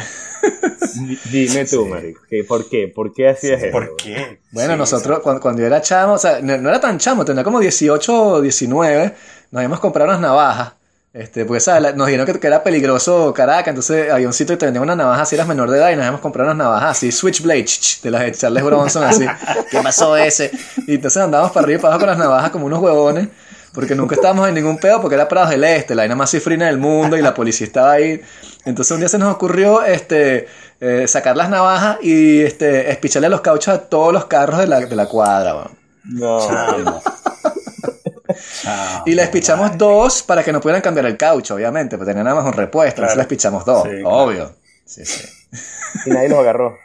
[1.31, 2.89] Dime tú, marico, ¿por qué?
[2.89, 3.71] ¿Por qué hacías eso?
[3.71, 4.41] ¿Por qué?
[4.51, 8.23] Bueno, nosotros cuando, yo era chamo, o sea, no, era tan chamo, tenía como 18
[8.23, 9.15] o 19,
[9.53, 10.73] nos íbamos a comprar unas navajas.
[11.13, 11.95] Este, pues ¿sabes?
[11.95, 15.23] nos dijeron que, era peligroso Caracas, entonces había un sitio que te vendía unas navajas
[15.23, 17.67] así, eras menor de edad, y nos íbamos a comprar unas navajas así, Switchblade,
[18.03, 19.25] de las de Charles Bronson, así.
[19.71, 20.51] ¿Qué pasó ese?
[20.87, 23.29] Y entonces andábamos para arriba y para abajo con las navajas como unos huevones
[23.77, 26.65] porque nunca estábamos en ningún pedo porque era Prados del Este, la vaina más cifrina
[26.65, 28.23] del mundo y la policía estaba ahí.
[28.65, 30.49] Entonces un día se nos ocurrió este,
[30.81, 34.81] eh, sacar las navajas y este, espicharle los cauchos a todos los carros de la,
[34.81, 35.69] de la cuadra.
[36.05, 36.39] No.
[39.05, 42.37] y le espichamos dos para que no pudieran cambiar el caucho, obviamente, porque tenían nada
[42.37, 43.03] más un repuesto.
[43.03, 44.55] Entonces le espichamos dos, obvio.
[44.87, 45.29] Sí, sí.
[46.07, 46.79] Y nadie nos agarró.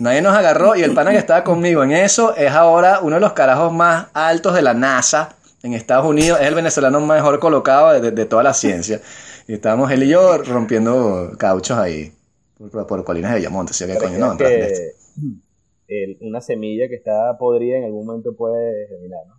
[0.00, 3.20] Nadie nos agarró y el pana que estaba conmigo en eso es ahora uno de
[3.20, 5.36] los carajos más altos de la NASA
[5.68, 9.00] en Estados Unidos, es el venezolano mejor colocado de, toda la ciencia.
[9.46, 12.12] Y estábamos él y yo rompiendo cauchos ahí.
[12.58, 14.92] por, por Colinas de Villamonte, de
[15.88, 19.34] el- una semilla que está podrida en algún momento puede germinar, ¿no?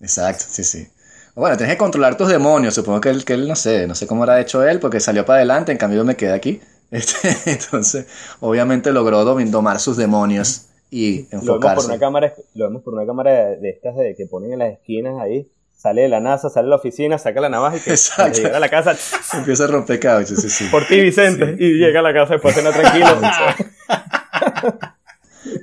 [0.00, 0.88] Exacto, sí, sí.
[1.34, 2.74] Bueno, tienes que controlar tus demonios.
[2.74, 5.24] Supongo que él, que él, no sé, no sé cómo habrá hecho él, porque salió
[5.24, 6.60] para adelante, en cambio yo me quedé aquí.
[6.92, 8.06] Este, entonces,
[8.40, 11.86] obviamente logró domar sus demonios y Lo vemos por enfocarse.
[11.86, 14.72] una cámara, lo vemos por una cámara de, de estas de, que ponen en las
[14.74, 15.50] esquinas ahí.
[15.82, 17.96] Sale de la NASA, sale de la oficina, saca la navaja y que
[18.34, 18.94] llegar a la casa,
[19.34, 20.68] Empieza a romper cauchos, sí, sí.
[20.70, 23.06] por ti Vicente, y llega a la casa después cena tranquilo.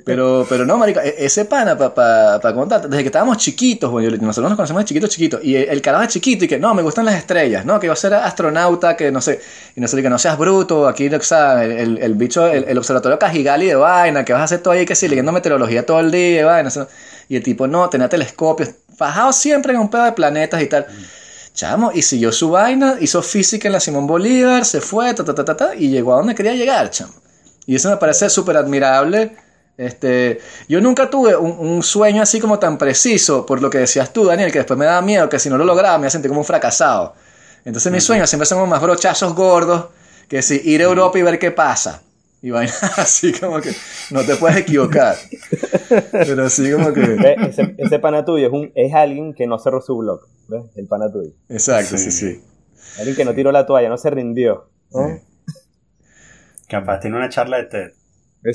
[0.04, 3.90] Pero, pero no, marica, e- ese pana, para pa, pa contar, desde que estábamos chiquitos,
[3.90, 6.74] bueno, nosotros nos conocemos de chiquitos, chiquitos, y el, carajo es chiquito y que no,
[6.74, 9.40] me gustan las estrellas, no, que yo ser astronauta, que no sé,
[9.74, 12.64] y no sé, que no seas bruto, aquí, o sea, el, el, el bicho, el,
[12.68, 15.86] el observatorio Cajigali de vaina, que vas a hacer todo ahí, que sí, leyendo meteorología
[15.86, 16.86] todo el día, y vaina, eso.
[17.28, 18.70] y el tipo, no, tenía telescopios,
[19.00, 20.86] fajado siempre en un pedo de planetas y tal.
[21.54, 25.34] Chamo, y siguió su vaina, hizo física en la Simón Bolívar, se fue, ta, ta,
[25.34, 27.14] ta, ta, ta, y llegó a donde quería llegar, chamo.
[27.66, 29.34] Y eso me parece súper admirable.
[29.78, 30.38] Este,
[30.68, 34.26] yo nunca tuve un, un sueño así como tan preciso, por lo que decías tú,
[34.26, 36.28] Daniel, que después me daba miedo, que si no lo lograba me iba a sentir
[36.28, 37.14] como un fracasado.
[37.64, 39.86] Entonces mis sueños siempre son como más brochazos gordos,
[40.28, 42.02] que si ir a Europa y ver qué pasa.
[42.42, 43.72] Y vaina así como que
[44.10, 45.16] no te puedes equivocar.
[46.10, 47.36] Pero así como que...
[47.48, 50.26] Ese, ese pana tuyo es, un, es alguien que no cerró su blog.
[50.48, 50.64] ¿ves?
[50.76, 51.32] El pana tuyo.
[51.48, 52.32] Exacto, sí, Sí.
[52.34, 52.44] sí.
[52.98, 54.70] Alguien que no tiró la toalla, no se rindió.
[54.92, 55.20] ¿no?
[56.68, 57.90] Capaz tiene una charla de TED.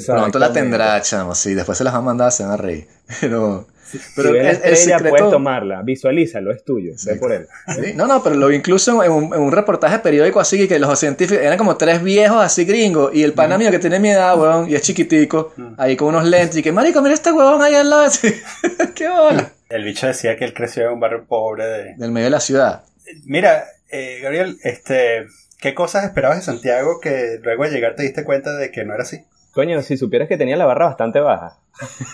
[0.08, 1.54] Pronto la tendrá, chamo, sí.
[1.54, 2.88] Después se las va a mandar, se van a reír.
[3.22, 3.68] Pero...
[4.16, 7.20] Pero si el- el secreto- puedes tomarla, visualízalo, es tuyo, ve Exacto.
[7.20, 7.48] por él.
[7.76, 10.80] Sí, No, no, pero lo vi incluso en un, en un reportaje periódico así que
[10.80, 14.10] los científicos eran como tres viejos así gringos y el pana mío que tiene mi
[14.10, 17.62] edad, weón, y es chiquitico, ahí con unos lentes y que, marico, mira este huevón
[17.62, 18.34] ahí al lado, así,
[18.96, 21.96] qué bola, El bicho decía que él creció en un barrio pobre de...
[21.98, 22.84] del medio de la ciudad.
[23.26, 25.28] Mira, eh, Gabriel, este,
[25.60, 28.94] ¿qué cosas esperabas de Santiago que luego de llegar te diste cuenta de que no
[28.94, 29.22] era así?
[29.56, 31.58] Coño, si supieras que tenía la barra bastante baja.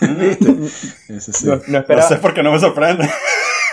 [1.08, 1.46] Eso sí.
[1.46, 3.04] No, no No esperaba, sé por qué no me sorprende.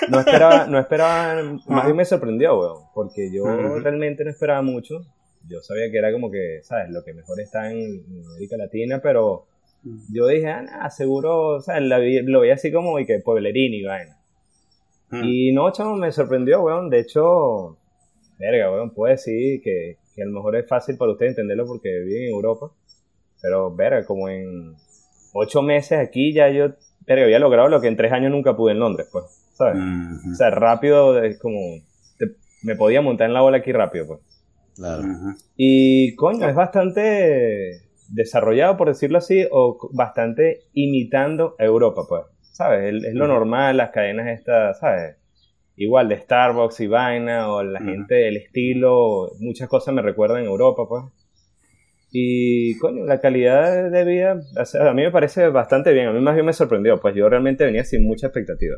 [0.10, 3.80] no esperaba, no esperaba, más bien me sorprendió, weón, porque yo Ujú.
[3.80, 5.02] realmente no esperaba mucho.
[5.48, 6.90] Yo sabía que era como que, ¿sabes?
[6.90, 9.46] Lo que mejor está en, América Latina, pero
[10.12, 11.84] yo dije, ah, nah, seguro, ¿sabes?
[11.84, 14.18] La vi- lo veía así como y que pueblerín y vaina.
[15.12, 15.24] Mm.
[15.24, 16.90] Y no, chamo, me sorprendió, weón.
[16.90, 17.78] De hecho,
[18.38, 21.90] verga, weón, puedo decir que, que a lo mejor es fácil para usted entenderlo porque
[22.00, 22.72] vive en Europa.
[23.42, 24.76] Pero, verga, como en
[25.34, 26.70] ocho meses aquí ya yo,
[27.06, 29.76] verga, había logrado lo que en tres años nunca pude en Londres, pues, ¿sabes?
[30.32, 31.58] O sea, rápido, es como,
[32.18, 34.20] te- me podía montar en la bola aquí rápido, pues.
[34.76, 35.04] Claro.
[35.58, 42.24] Y, coño, es bastante desarrollado, por decirlo así, o bastante imitando a Europa, pues.
[42.52, 42.94] ¿Sabes?
[42.96, 45.16] Es, es lo normal, las cadenas estas, ¿sabes?
[45.78, 50.46] Igual de Starbucks y vaina, o la gente, el estilo, muchas cosas me recuerdan a
[50.46, 51.04] Europa, pues.
[52.12, 56.08] Y, coño, la calidad de vida, o sea, a mí me parece bastante bien.
[56.08, 58.76] A mí más bien me sorprendió, pues yo realmente venía sin mucha expectativa.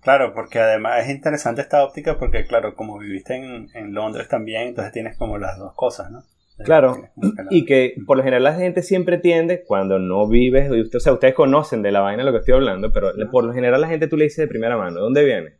[0.00, 4.68] Claro, porque además es interesante esta óptica porque, claro, como viviste en, en Londres también,
[4.68, 6.24] entonces tienes como las dos cosas, ¿no?
[6.64, 10.70] Claro, que la- Y que por lo general la gente siempre tiende, cuando no vives,
[10.72, 13.12] y usted, o sea, ustedes conocen de la vaina de lo que estoy hablando, pero
[13.30, 15.52] por lo general la gente tú le dices de primera mano, ¿dónde viene?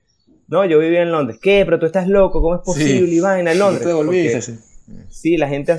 [0.48, 1.38] No, yo vivía en Londres.
[1.40, 1.62] ¿Qué?
[1.64, 3.06] Pero tú estás loco, ¿cómo es posible?
[3.08, 3.16] Sí.
[3.16, 3.86] Y vaina en No Londres.
[3.86, 4.58] te volviste, Porque- sí.
[5.08, 5.76] Sí, la gente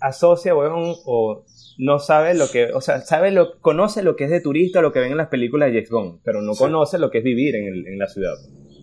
[0.00, 1.44] asocia, weón, o
[1.78, 4.92] no sabe lo que, o sea, sabe lo, conoce lo que es de turista, lo
[4.92, 6.58] que ven en las películas de James Bond, pero no Sí.
[6.58, 8.34] conoce lo que es vivir en, el- en la ciudad.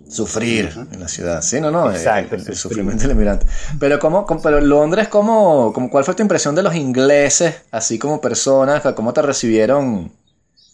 [0.07, 1.41] Sufrir en la ciudad.
[1.41, 1.89] Sí, no, no.
[1.89, 3.45] Exacto, el, el el sufrimiento del inmigrante.
[3.79, 7.97] Pero, ¿cómo, cómo- pero Londres, ¿cómo, cómo, ¿cuál fue tu impresión de los ingleses, así
[7.97, 8.83] como personas?
[8.95, 10.11] ¿Cómo te recibieron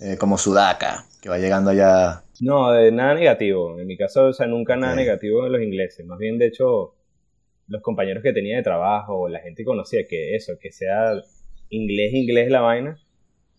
[0.01, 2.23] eh, como sudaca, que va llegando allá?
[2.41, 3.79] No, de nada negativo.
[3.79, 6.05] En mi caso, o sea, nunca nada negativo de los ingleses.
[6.05, 6.95] Más bien, de hecho,
[7.69, 11.13] los compañeros que tenía de trabajo, la gente que conocía, que eso, que sea
[11.69, 12.97] inglés, inglés la vaina,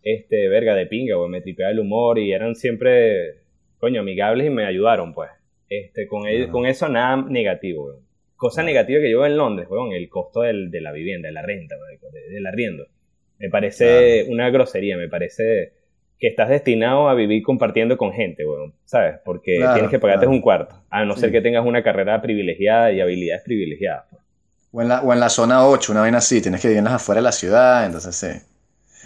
[0.03, 3.35] este, verga, de pinga, güey, me tripeaba el humor y eran siempre,
[3.79, 5.31] coño, amigables y me ayudaron, pues.
[5.69, 7.99] Este, con, ellos- con eso nada negativo, güey.
[8.37, 11.33] Cosa negativa que yo veo en Londres, weón, el costo del- de la vivienda, de
[11.35, 11.77] la renta,
[12.31, 12.87] del arriendo.
[13.39, 15.73] Me parece una grosería, me parece
[16.21, 19.17] que estás destinado a vivir compartiendo con gente, weón, ¿sabes?
[19.25, 20.37] Porque Claro, tienes que pagarte claro.
[20.37, 21.21] un cuarto, a no Sí.
[21.23, 24.05] ser que tengas una carrera privilegiada y habilidades privilegiadas.
[24.11, 24.23] pues.
[24.73, 26.85] O en, la, o en la zona 8, una vaina así, tienes que vivir en
[26.85, 28.29] las afueras de la ciudad, entonces sí.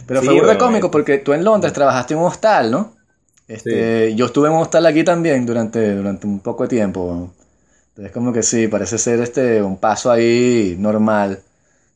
[0.06, 2.94] Pero Sí, fue bueno, cómico porque tú en Londres trabajaste en un hostal, ¿no?
[3.48, 7.32] Este, Yo estuve en un hostal aquí también durante, durante un poco de tiempo.
[7.90, 11.38] Entonces como que sí, parece ser este un paso ahí normal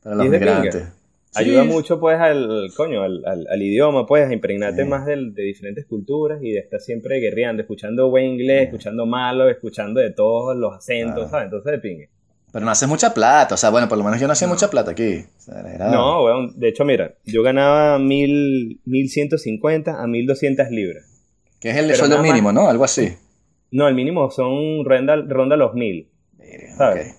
[0.02, 0.92] para los Y es de pinga.
[1.30, 4.88] Sí, Ayuda mucho, pues, al, coño, al, al- al idioma, pues, a impregnarte Sí.
[4.88, 8.64] más de, diferentes culturas y de estar siempre guerreando, escuchando buen inglés, Sí.
[8.66, 11.30] escuchando malo, escuchando de todos los acentos.
[11.30, 11.44] ¿sabes?
[11.44, 12.08] Entonces, de pingue.
[12.50, 14.70] Pero no haces mucha plata, o sea, bueno, por lo menos yo no hacía mucha
[14.70, 15.18] plata aquí.
[15.36, 21.04] O sea, era- No, weón, de hecho, mira, yo ganaba mil, 1150 a 1200 libras.
[21.60, 22.68] Que es el pero sueldo más- mínimo, ¿no?
[22.70, 23.12] Algo así.
[23.70, 26.08] No, el mínimo son ronda, ronda los mil.
[26.78, 27.08] ¿Sabes?
[27.10, 27.17] Ok.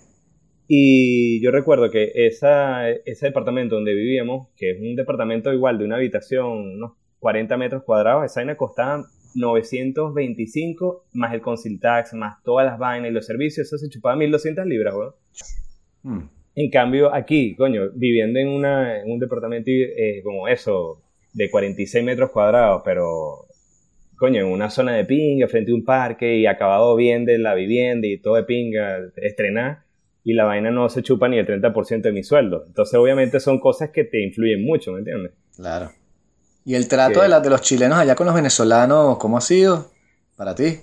[0.71, 5.85] Y yo recuerdo que esa, ese departamento donde vivíamos, que es un departamento igual de
[5.85, 9.03] una habitación, unos 40 metros cuadrados, esa vaina costaba
[9.33, 14.15] 925 más el council tax, más todas las vainas y los servicios, eso se chupaba
[14.15, 15.13] 1200 libras, weón.
[16.03, 16.29] Mm.
[16.53, 21.01] En cambio, aquí, coño, viviendo en, una, en un departamento eh, como eso,
[21.33, 23.47] de 46 metros cuadrados, pero,
[24.17, 27.55] coño, en una zona de pinga, frente a un parque y acabado bien de la
[27.55, 29.88] vivienda y todo de pinga, estrenar,
[30.31, 32.63] y la vaina no se chupa ni el 30% de mi sueldo.
[32.67, 35.31] Entonces, obviamente, son cosas que te influyen mucho, ¿me entiendes?
[35.55, 35.91] Claro.
[36.65, 39.41] ¿Y el trato Que- de, la- de los chilenos allá con los venezolanos, cómo ha
[39.41, 39.91] sido
[40.35, 40.79] para ti?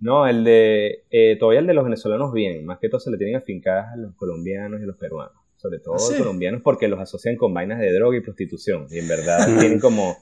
[0.00, 3.16] No, el de, eh, todavía el de los venezolanos bien, más que todo se le
[3.16, 6.12] tienen afincadas a los colombianos y a los peruanos, sobre todo ¿Ah, sí?
[6.12, 9.80] los colombianos porque los asocian con vainas de droga y prostitución, y en verdad tienen
[9.80, 10.16] como,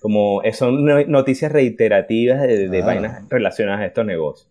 [0.00, 2.86] como, eh, son no- noticias reiterativas de, de Ah.
[2.86, 4.50] vainas relacionadas a estos negocios.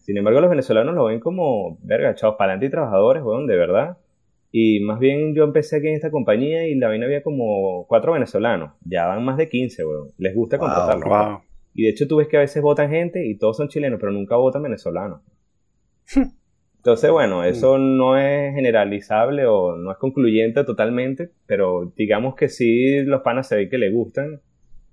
[0.00, 3.56] Sin embargo, los venezolanos lo ven como, verga, chavos, para adelante y trabajadores, weón, de
[3.56, 3.98] verdad.
[4.52, 8.12] Y más bien yo empecé aquí en esta compañía y la vaina había como cuatro
[8.12, 11.08] venezolanos, ya van más de 15, weón, les gusta Wow, contratarlos.
[11.08, 11.40] Wow.
[11.74, 14.10] Y de hecho tú ves que a veces votan gente y todos son chilenos, pero
[14.10, 15.20] nunca votan venezolanos.
[16.78, 23.02] Entonces, bueno, eso no es generalizable o no es concluyente totalmente, pero digamos que sí
[23.04, 24.40] los panas se ve que le gustan.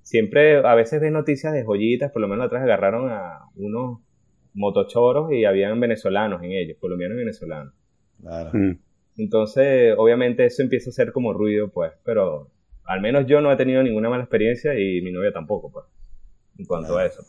[0.01, 4.01] Siempre, a veces ves noticias de joyitas, por lo menos atrás agarraron a unos
[4.57, 7.73] motochoros y habían venezolanos en ellos, colombianos y venezolanos.
[8.21, 8.49] Claro.
[8.53, 8.79] Mm.
[9.17, 12.49] Entonces, obviamente eso empieza a ser como ruido, pues, pero
[12.85, 15.85] al menos yo no he tenido ninguna mala experiencia y mi novia tampoco, pues,
[16.57, 17.23] en cuanto a eso.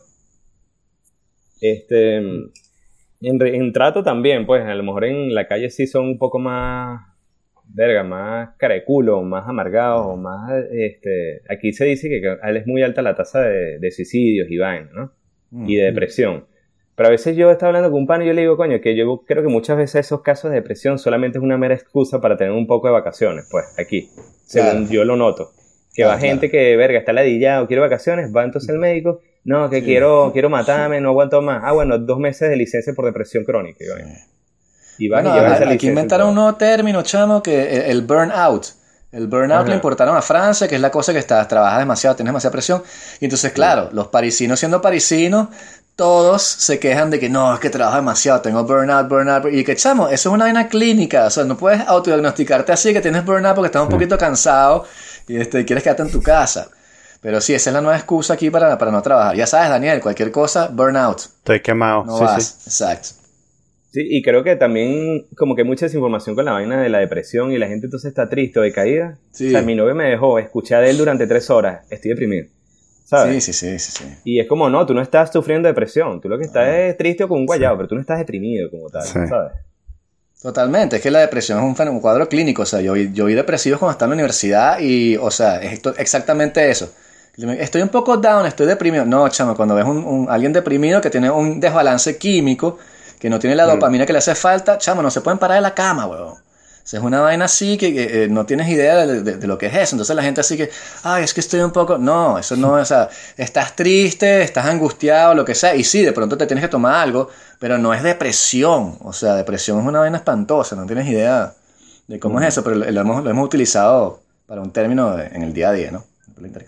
[1.61, 2.51] Este, en,
[3.21, 7.01] en trato también, pues, a lo mejor en la calle sí son un poco más,
[7.65, 12.81] verga, más careculo, más amargados, o más, este, aquí se dice que que es muy
[12.81, 15.19] alta la tasa de, de suicidios y vaina, ¿no?
[15.51, 15.69] Mm.
[15.69, 16.45] y de depresión.
[16.99, 18.93] Pero a veces yo estaba hablando con un pan y yo le digo, coño, que
[18.93, 22.35] yo creo que muchas veces esos casos de depresión solamente es una mera excusa para
[22.35, 24.09] tener un poco de vacaciones, pues, aquí,
[24.45, 24.87] según Claro.
[24.91, 25.53] yo lo noto.
[25.93, 29.69] Que Claro, va gente que, verga, está ladillado, quiere vacaciones, va entonces el médico, no,
[29.69, 29.85] que Sí.
[29.85, 31.61] quiero, quiero matarme, no aguanto más.
[31.63, 33.81] Ah, bueno, dos meses de licencia por depresión crónica.
[33.81, 34.17] Y, vaina.
[34.97, 38.01] Y vas Bueno, y a- esa aquí inventaron un nuevo término, chamo, que el, el
[38.01, 38.65] burnout.
[39.11, 39.69] El burnout Ajá.
[39.69, 42.83] le importaron a Francia, que es la cosa que estás, trabajas demasiado, tienes demasiada presión.
[43.19, 45.47] Y entonces, claro, los parisinos siendo parisinos,
[45.99, 49.53] todos se quejan de que no, es que trabajo demasiado, tengo burnout, burnout.
[49.53, 51.25] Y que, chamo, eso es una vaina clínica.
[51.25, 54.85] O sea, no puedes autodiagnosticarte así que tienes burnout porque estás un poquito cansado
[55.27, 56.69] y este, quieres quedarte en tu casa.
[57.19, 59.35] Pero sí, esa es la nueva excusa aquí para, para no trabajar.
[59.35, 61.19] Ya sabes, Daniel, cualquier cosa, burnout.
[61.19, 62.05] Estoy quemado.
[62.05, 62.45] No sí, vas.
[62.45, 62.69] sí.
[62.69, 63.09] Exacto.
[63.91, 66.99] Sí, y creo que también como que hay mucha desinformación con la vaina de la
[66.99, 69.17] depresión y la gente entonces está triste o decaída.
[69.31, 69.49] Sí.
[69.49, 72.47] O sea, mi novio me dejó, escuché a él durante tres horas, estoy deprimido.
[73.09, 73.43] ¿Sabes?
[73.43, 74.15] Sí, sí, sí, sí, sí.
[74.23, 77.23] Y es como, no, tú no estás sufriendo depresión, tú lo que estás es triste
[77.23, 79.13] o con un guayabo, pero tú no estás deprimido como tal, Sí.
[79.27, 79.51] ¿sabes?
[80.41, 83.11] Totalmente, es que la depresión es un, fenómeno- un cuadro clínico, o sea, yo, vi-
[83.11, 86.93] yo vi depresivos cuando estaba en la universidad y, o sea, es esto- exactamente eso.
[87.37, 89.05] Estoy un poco down, estoy deprimido.
[89.05, 92.77] No, chamo, cuando ves un, un- alguien deprimido que tiene un desbalance químico,
[93.19, 93.69] que no tiene la Mm.
[93.71, 96.35] dopamina que le hace falta, chamo, no se pueden parar de la cama, weón.
[96.89, 99.45] O sea, es una vaina así que, que, eh, no tienes idea de, de- de
[99.47, 99.95] lo que es eso.
[99.95, 100.71] Entonces la gente así que,
[101.03, 101.99] ay, es que estoy un poco...
[101.99, 105.75] No, eso no, o sea, estás triste, estás angustiado, lo que sea.
[105.75, 107.29] Y sí, de pronto te tienes que tomar algo,
[107.59, 108.97] pero no es depresión.
[109.01, 111.53] O sea, depresión es una vaina espantosa, no tienes idea
[112.07, 115.27] de cómo es eso, pero lo, lo hemos, lo hemos utilizado para un término de-
[115.27, 116.05] en el día a día, ¿no?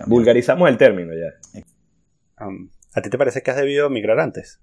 [0.06, 1.66] Vulgarizamos el término ya.
[2.46, 4.60] Um, ¿A ti te parece que has debido migrar antes?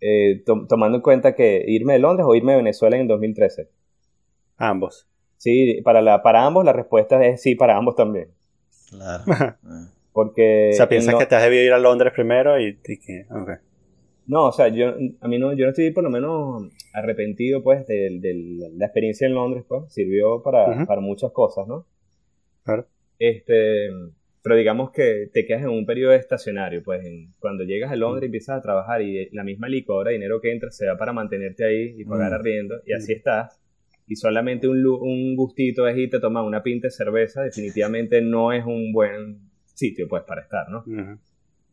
[0.00, 3.68] Eh, to- tomando en cuenta que irme de Londres o irme de Venezuela en 2013.
[4.56, 5.06] Ambos.
[5.36, 8.28] Sí, para, la, para ambos la respuesta es sí, para ambos también.
[8.90, 9.24] Claro.
[10.12, 10.70] Porque...
[10.72, 13.26] o sea, piensas que te has debido ir a Londres primero y, y que...
[13.30, 13.50] ok.
[14.28, 17.86] No, o sea, yo, a mí no, yo no estoy por lo menos arrepentido, pues,
[17.86, 21.86] de, de la experiencia en Londres, pues, sirvió para, para muchas cosas, ¿no?
[22.64, 22.86] Claro.
[23.20, 23.88] Este,
[24.42, 28.22] pero digamos que te quedas en un periodo estacionario, pues, en- cuando llegas a Londres
[28.24, 31.12] y empiezas a trabajar y la misma licuadora de dinero que entra se va para
[31.12, 32.34] mantenerte ahí y pagar Mm.
[32.34, 33.60] arriendo, y así estás,
[34.06, 38.52] y solamente un, un gustito es irte a tomar una pinta de cerveza, definitivamente no
[38.52, 40.84] es un buen sitio, pues, para estar, ¿no?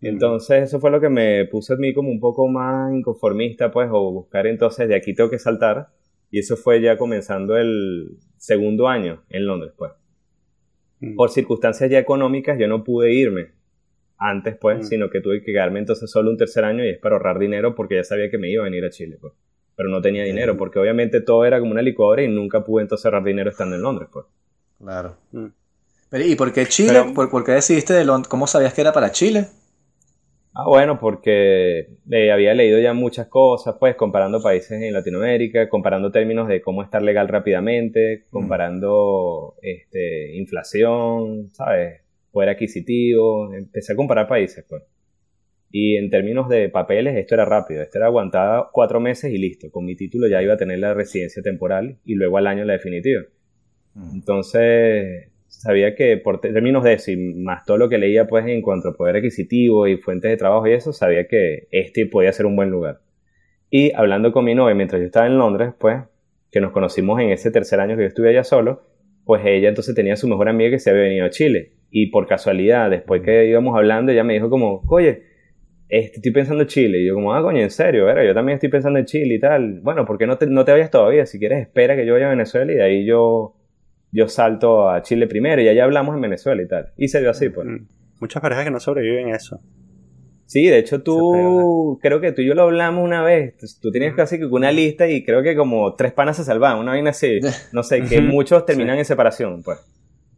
[0.01, 3.89] Entonces eso fue lo que me puso a mí como un poco más inconformista, pues,
[3.91, 5.87] o buscar entonces de aquí tengo que saltar.
[6.29, 9.91] Y eso fue ya comenzando el segundo año en Londres, pues.
[10.99, 11.15] Mm.
[11.15, 13.51] Por circunstancias ya económicas yo no pude irme
[14.17, 14.83] antes, pues, Mm.
[14.83, 17.75] sino que tuve que quedarme entonces solo un tercer año y es para ahorrar dinero
[17.75, 19.33] porque ya sabía que me iba a venir a Chile, pues.
[19.75, 23.05] Pero no tenía dinero, porque obviamente todo era como una licuadora y nunca pude entonces
[23.05, 24.25] ahorrar dinero estando en Londres, pues.
[24.79, 25.17] Claro.
[25.31, 25.47] Mm.
[26.25, 27.11] ¿Y por qué Chile?
[27.15, 28.27] ¿Por, qué decidiste de Londres?
[28.27, 29.47] ¿Cómo sabías que era para Chile?
[30.53, 36.11] Ah, bueno, porque eh, había leído ya muchas cosas, pues, comparando países en Latinoamérica, comparando
[36.11, 38.31] términos de cómo estar legal rápidamente, mm.
[38.31, 42.01] comparando este, inflación, ¿sabes?
[42.31, 43.51] Poder adquisitivo.
[43.51, 44.83] Empecé a comparar países, pues.
[45.75, 47.81] Y en términos de papeles, esto era rápido.
[47.81, 49.71] Esto era aguantada cuatro meses y listo.
[49.71, 52.73] Con mi título ya iba a tener la residencia temporal y luego al año la
[52.73, 53.23] definitiva.
[53.95, 54.11] Mm.
[54.13, 58.61] Entonces, sabía que por términos de eso y más todo lo que leía pues en
[58.61, 62.45] cuanto a poder adquisitivo y fuentes de trabajo y eso, sabía que este podía ser
[62.45, 62.99] un buen lugar.
[63.71, 66.03] Y hablando con mi novia mientras yo estaba en Londres, pues,
[66.51, 68.83] que nos conocimos en ese tercer año que yo estuve allá solo,
[69.25, 71.71] pues ella entonces tenía su mejor amiga que se había venido a Chile.
[71.89, 75.32] Y por casualidad, después que íbamos hablando, ella me dijo como, oye,
[75.89, 76.99] este, estoy pensando en Chile.
[76.99, 78.23] Y yo como, ah, coño, en serio, ¿verdad?
[78.23, 79.79] yo también estoy pensando en Chile y tal.
[79.81, 81.25] Bueno, ¿por qué no te, no te vayas todavía?
[81.25, 83.55] Si quieres, espera que yo vaya a Venezuela y de ahí yo
[84.13, 86.93] yo salto a Chile primero y allá hablamos en Venezuela y tal.
[86.97, 87.67] Y se dio así, pues.
[87.67, 87.87] Mm.
[88.19, 89.59] Muchas parejas que no sobreviven a eso.
[90.45, 94.13] Sí, de hecho tú, creo que tú y yo lo hablamos una vez, tú tienes
[94.13, 97.39] casi que una lista y creo que como tres panas se salvan, una vaina así,
[97.73, 99.79] no sé, que muchos terminan en separación, pues.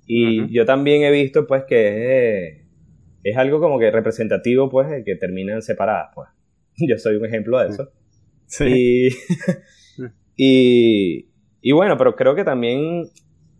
[0.07, 2.64] Y yo también he visto, pues, que
[3.25, 6.29] es, algo como que representativo, pues, de que terminan separadas, pues.
[6.87, 7.91] Yo soy un ejemplo de eso.
[8.45, 9.09] Sí.
[10.35, 11.29] y,
[11.61, 13.09] y bueno, pero creo que también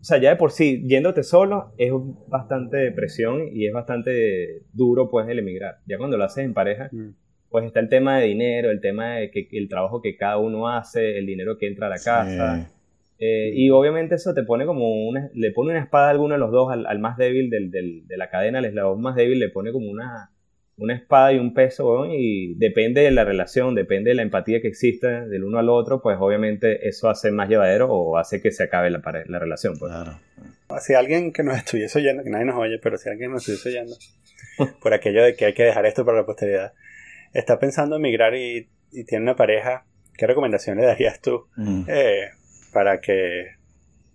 [0.06, 1.90] o sea, ya de por sí, yéndote solo es
[2.28, 5.78] bastante depresión y es bastante duro, pues, el emigrar.
[5.84, 7.08] Ya cuando lo haces en pareja, mm.
[7.48, 10.68] pues está el tema de dinero, el tema de que el trabajo que cada uno
[10.68, 12.70] hace, el dinero que entra a la casa.
[13.18, 16.40] Eh, y obviamente eso te pone como una, le pone una espada a alguno de
[16.40, 19.48] los dos, al, más débil del, del, de la cadena, al eslabón más débil le
[19.48, 20.32] pone como una,
[20.76, 24.68] una espada y un peso, y depende de la relación, depende de la empatía que
[24.68, 28.64] exista del uno al otro, pues obviamente eso hace más llevadero o hace que se
[28.64, 29.78] acabe la, la relación.
[29.78, 29.90] Pues.
[29.90, 30.18] Claro.
[30.80, 33.70] Si alguien que nos estuviese oyendo, que nadie nos oye, pero si alguien nos estuviese
[33.70, 33.96] oyendo,
[34.82, 36.74] por aquello de que hay que dejar esto para la posteridad,
[37.32, 38.68] está pensando en migrar y,
[39.06, 39.84] tiene una pareja,
[40.16, 41.82] ¿qué recomendación le darías tú mm.
[41.88, 42.30] eh,
[42.76, 43.54] para que,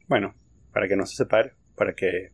[0.08, 0.36] bueno,
[0.72, 2.30] para que no se separe, para que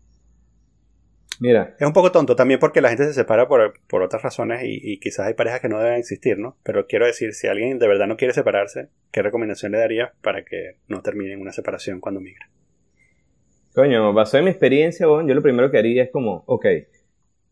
[1.39, 1.73] Mira.
[1.79, 5.27] Es un poco tonto también porque la gente se separa por, otras razones y, quizás
[5.27, 6.57] hay parejas que no deben existir, ¿no?
[6.63, 10.43] Pero quiero decir, si alguien de verdad no quiere separarse, ¿qué recomendación le daría para
[10.43, 12.49] que no termine en una separación cuando migra?
[13.73, 16.65] Coño, basado en mi experiencia, yo lo primero que haría es como, ok,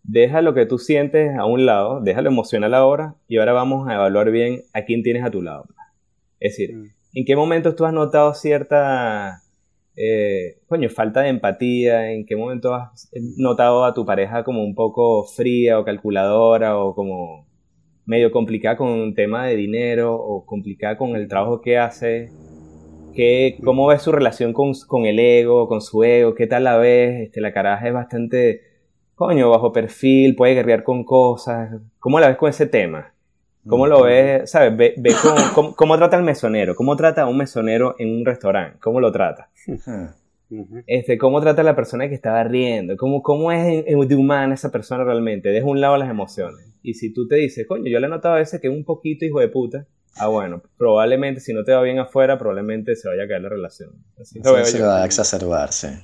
[0.03, 3.87] deja lo que tú sientes a un lado, deja lo emocional ahora y ahora vamos
[3.87, 5.65] a evaluar bien a quién tienes a tu lado.
[6.41, 6.95] Es decir, mm.
[7.15, 9.41] ¿En qué momentos tú has notado cierta
[9.95, 14.75] eh, coño, falta de empatía, en qué momento has notado a tu pareja como un
[14.75, 17.47] poco fría o calculadora o como
[18.05, 22.29] medio complicada con un tema de dinero o complicada con el trabajo que hace,
[23.15, 26.35] ¿Qué, ¿cómo ves su relación con, con, el ego, con su ego?
[26.35, 27.21] ¿Qué tal la ves?
[27.21, 28.61] Este, la caraja es bastante,
[29.15, 31.81] coño, bajo perfil, puede guerrear con cosas.
[31.99, 33.14] ¿Cómo la ves con ese tema?
[33.67, 34.49] ¿Cómo lo ves?
[34.49, 34.75] ¿Sabes?
[34.77, 34.95] Ve,
[35.75, 36.75] cómo, trata el mesonero.
[36.75, 38.77] ¿Cómo trata a un mesonero en un restaurante?
[38.79, 39.49] ¿Cómo lo trata?
[40.85, 42.95] Este, ¿Cómo trata a la persona que estaba riendo?
[42.97, 45.49] ¿Cómo, cómo es de humana esa persona realmente?
[45.49, 46.67] Deja un lado las emociones.
[46.83, 48.85] Y si tú te dices, coño, yo le he notado a veces que es un
[48.85, 49.87] poquito hijo de puta,
[50.17, 53.49] ah, bueno, probablemente si no te va bien afuera, probablemente se vaya a caer la
[53.49, 53.91] relación.
[54.21, 56.03] Así se va a exacerbarse.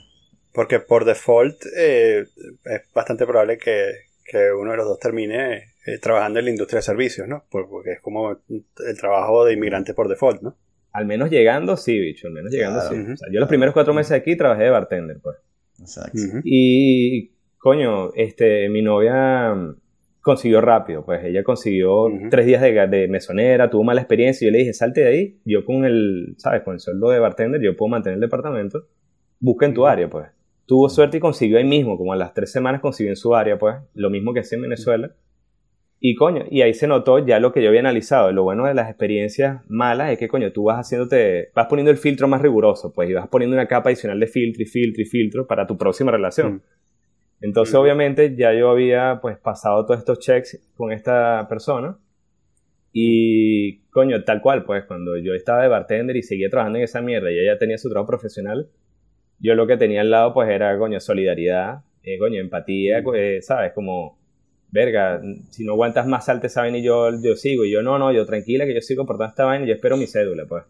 [0.54, 2.26] Porque por default eh,
[2.66, 3.92] es bastante probable que,
[4.26, 7.44] que uno de los dos termine eh, trabajando en la industria de servicios, ¿no?
[7.50, 10.58] Porque es como el trabajo de inmigrante por default, ¿no?
[10.92, 12.96] Al menos llegando, sí, bicho, al menos llegando, sí.
[13.32, 15.38] yo los primeros cuatro meses aquí trabajé de bartender, pues.
[15.80, 16.20] Exacto.
[16.44, 19.56] Y, coño, este, mi novia
[20.22, 24.60] consiguió rápido, pues ella consiguió tres días de, mesonera, tuvo mala experiencia y yo le
[24.60, 26.62] dije, salte de ahí, yo con el, ¿sabes?
[26.62, 28.86] Con el sueldo de bartender yo puedo mantener el departamento,
[29.40, 30.28] busca en tu área, pues.
[30.68, 33.58] Tuvo suerte y consiguió ahí mismo, como a las tres semanas consiguió en su área,
[33.58, 35.12] pues, lo mismo que hacía en Venezuela.
[36.04, 38.32] Y coño, y ahí se notó ya lo que yo había analizado.
[38.32, 41.98] Lo bueno de las experiencias malas es que, coño, tú vas haciéndote, vas poniendo el
[41.98, 45.06] filtro más riguroso, pues, y vas poniendo una capa adicional de filtro y filtro y
[45.06, 46.56] filtro para tu próxima relación.
[46.56, 46.62] Mm.
[47.42, 47.78] Entonces, mm.
[47.78, 52.00] obviamente, ya yo había, pues, pasado todos estos checks con esta persona.
[52.92, 57.02] Y, coño, tal cual, pues, cuando yo estaba de bartender y seguía trabajando en esa
[57.04, 58.70] mierda y ella tenía su trabajo profesional,
[59.38, 63.16] yo lo que tenía al lado, pues, era, coño, solidaridad, eh, coño, empatía, mm.
[63.16, 63.74] eh, ¿sabes?
[63.74, 64.21] Como
[64.72, 67.66] verga, si no aguantas más salte esa vaina y yo, yo sigo.
[67.66, 69.76] Y yo, no, no, yo tranquila que yo sigo por toda esta vaina y yo
[69.76, 70.64] espero mi cédula, pues.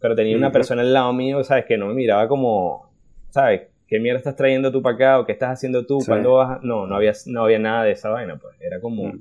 [0.00, 1.64] Pero tenía una persona al lado mío, ¿sabes?
[1.64, 2.90] Que no me miraba como,
[3.30, 3.68] ¿sabes?
[3.86, 5.20] ¿Qué mierda estás trayendo tú para acá?
[5.20, 5.98] ¿O qué estás haciendo tú?
[6.04, 6.62] ¿Cuándo vas?
[6.62, 8.56] No, no había, no había nada de esa vaina, pues.
[8.60, 9.12] Era como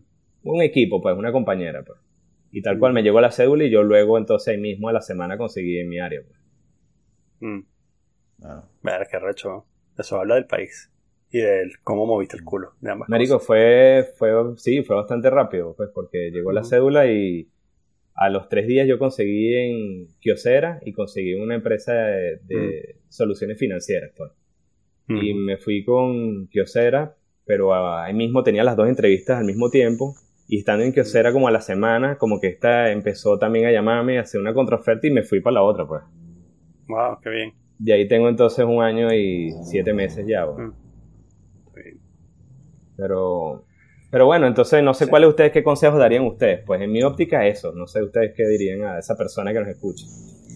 [0.44, 2.00] un equipo, pues, una compañera, pues.
[2.52, 5.02] Y tal cual me llegó la cédula y yo luego entonces ahí mismo a la
[5.02, 6.22] semana conseguí en mi área.
[6.22, 6.40] Pues.
[7.40, 7.64] Mm.
[8.82, 9.66] Ver, qué recho.
[9.98, 10.91] Eso habla del país
[11.32, 12.74] y de cómo moviste el culo.
[12.82, 17.48] De Marico, fue, fue, sí, fue bastante rápido, pues, porque llegó la cédula y
[18.16, 24.12] a los tres días yo conseguí en Kiosera y conseguí una empresa de, soluciones financieras,
[24.16, 24.32] pues.
[25.08, 30.16] Y me fui con Kiosera, pero ahí mismo tenía las dos entrevistas al mismo tiempo.
[30.48, 34.20] Y estando en Kiosera como a la semana, como que esta empezó también a llamarme,
[34.20, 36.04] a hacer una contraoferta y me fui para la otra, pues.
[36.88, 37.54] Wow, qué bien.
[37.84, 40.46] Y ahí tengo entonces un año y siete meses ya.
[40.46, 40.74] Mm.
[43.02, 43.64] Pero,
[44.12, 46.62] pero bueno, entonces no sé cuáles ustedes, qué consejos darían ustedes.
[46.64, 49.70] Pues en mi óptica eso, no sé ustedes qué dirían a esa persona que nos
[49.70, 50.06] escucha.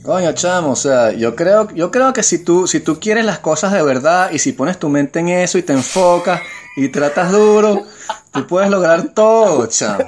[0.03, 3.39] Coño, chamo, o sea, yo creo, yo creo que si tú, si tú quieres las
[3.39, 6.41] cosas de verdad y si pones tu mente en eso y te enfocas
[6.77, 7.81] y tratas duro,
[8.31, 10.07] tú puedes lograr todo, chamo.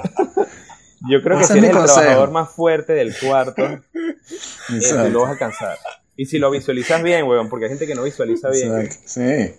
[1.10, 5.32] Yo creo que si eres el trabajador más fuerte del cuarto, eh, lo vas a
[5.32, 5.78] alcanzar.
[6.16, 8.88] Y si lo visualizas bien, weón, porque hay gente que no visualiza bien.
[9.04, 9.54] Sí.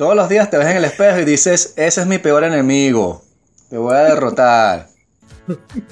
[0.00, 3.22] Todos los días te ves en el espejo y dices, ese es mi peor enemigo.
[3.68, 4.86] Te voy a derrotar.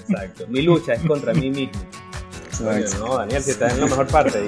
[0.09, 0.46] Exacto.
[0.48, 1.78] Mi lucha es contra mí mismo.
[2.46, 3.06] Exacto.
[3.06, 4.46] no, Daniel, si estás en la mejor parte.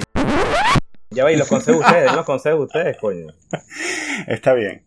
[1.11, 3.27] Ya veis, los consejos ustedes, den los consejos ustedes, coño.
[4.27, 4.83] Está bien.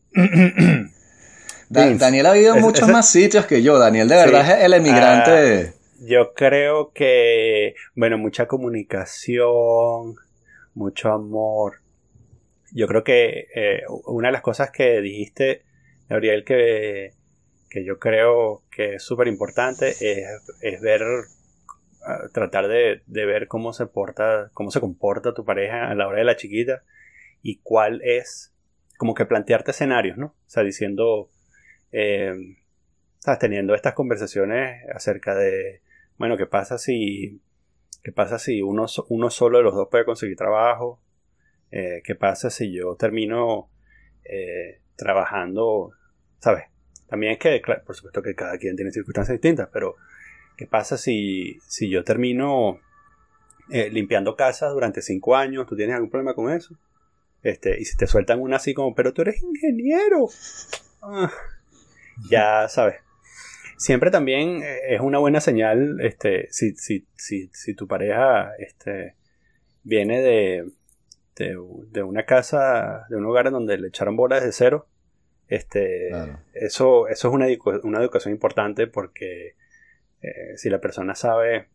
[1.68, 3.79] Daniel ha vivido en muchos más sitios que yo.
[3.79, 5.72] Daniel, de verdad, es el emigrante.
[6.01, 10.16] Uh, yo creo que, bueno, mucha comunicación,
[10.75, 11.84] mucho amor.
[12.75, 15.62] Yo creo que eh, una de las cosas que dijiste,
[16.09, 17.12] Gabriel, que,
[17.70, 21.03] que yo creo que es súper importante es, ver,
[22.05, 26.18] ah, tratar de, ver cómo se porta, cómo se comporta tu pareja a la hora
[26.18, 26.83] de la chiquita
[27.43, 28.53] y cuál es,
[28.99, 30.27] como que plantearte escenarios, ¿no?
[30.27, 31.31] O sea, diciendo,
[31.93, 32.35] eh,
[33.41, 35.81] teniendo estas conversaciones acerca de,
[36.18, 37.41] bueno, ¿qué pasa si
[38.05, 41.01] ¿Qué pasa si uno, uno solo de los dos puede conseguir trabajo?
[41.71, 43.69] Eh, ¿Qué pasa si yo termino
[44.25, 45.93] eh, trabajando?
[46.39, 46.65] ¿Sabes?
[47.09, 49.97] También es que, por supuesto que cada quien tiene circunstancias distintas, pero
[50.57, 52.81] ¿qué pasa si, si yo termino
[53.71, 55.67] eh, limpiando casas durante cinco años?
[55.67, 56.77] ¿Tú tienes algún problema con eso?
[57.43, 60.29] Este, y si te sueltan una así como, pero tú eres ingeniero.
[61.03, 61.31] Ah,
[62.31, 62.97] ya sabes,
[63.77, 69.15] siempre también es una buena señal este, si, si, si, si tu pareja este,
[69.83, 70.65] viene de,
[71.37, 74.89] de, una casa, de un hogar en donde le echaron bolas desde cero.
[75.49, 76.11] Este,
[76.55, 77.47] eso, eso es una,
[77.82, 79.57] una educación importante porque
[80.22, 81.68] eh, si la persona sabe,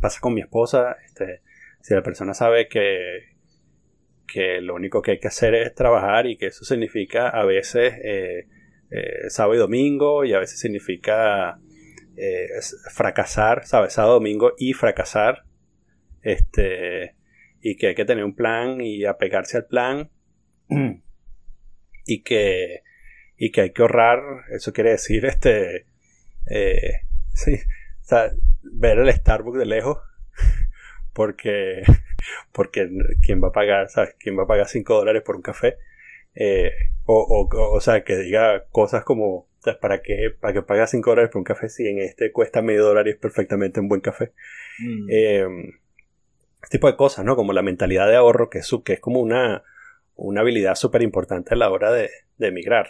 [0.00, 1.42] pasa con mi esposa, este,
[1.80, 3.32] si la persona sabe que,
[4.26, 7.94] que lo único que hay que hacer es trabajar y que eso significa a veces
[8.02, 8.46] eh,
[8.90, 11.58] eh, sábado y domingo y a veces significa
[12.16, 12.48] eh,
[12.92, 13.92] fracasar, ¿sabes?
[13.94, 15.44] Sábado, domingo y fracasar.
[16.22, 17.16] Este,
[17.62, 20.10] y que hay que tener un plan y apegarse al plan.
[22.04, 22.82] y que,
[23.36, 25.86] y que hay que ahorrar, eso quiere decir, este,
[26.50, 27.02] eh,
[27.32, 27.58] sí,
[28.62, 29.98] ver el Starbucks de lejos.
[31.12, 31.82] porque,
[32.52, 32.88] porque,
[33.22, 34.16] ¿quién va a pagar, ¿sabes?
[34.18, 35.78] ¿Quién va a pagar 5 dólares por un café?
[36.34, 36.72] Eh,
[37.04, 39.48] o, o, sea, que diga cosas como,
[39.80, 42.84] ¿para qué, para que pagas 5 dólares por un café si en este cuesta medio
[42.84, 44.32] dólar y es perfectamente un buen café?
[44.78, 45.06] Mm.
[45.10, 45.46] Eh,
[46.62, 47.36] este tipo de cosas, ¿no?
[47.36, 49.62] Como la mentalidad de ahorro, que es, que es como una,
[50.14, 52.88] una habilidad súper importante a la hora de, de emigrar.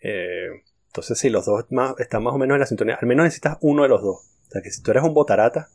[0.00, 0.48] Eh,
[0.86, 3.58] entonces, si los dos más, están más o menos en la sintonía, al menos necesitas
[3.60, 4.16] uno de los dos.
[4.48, 5.68] O sea, que si tú eres un botarata,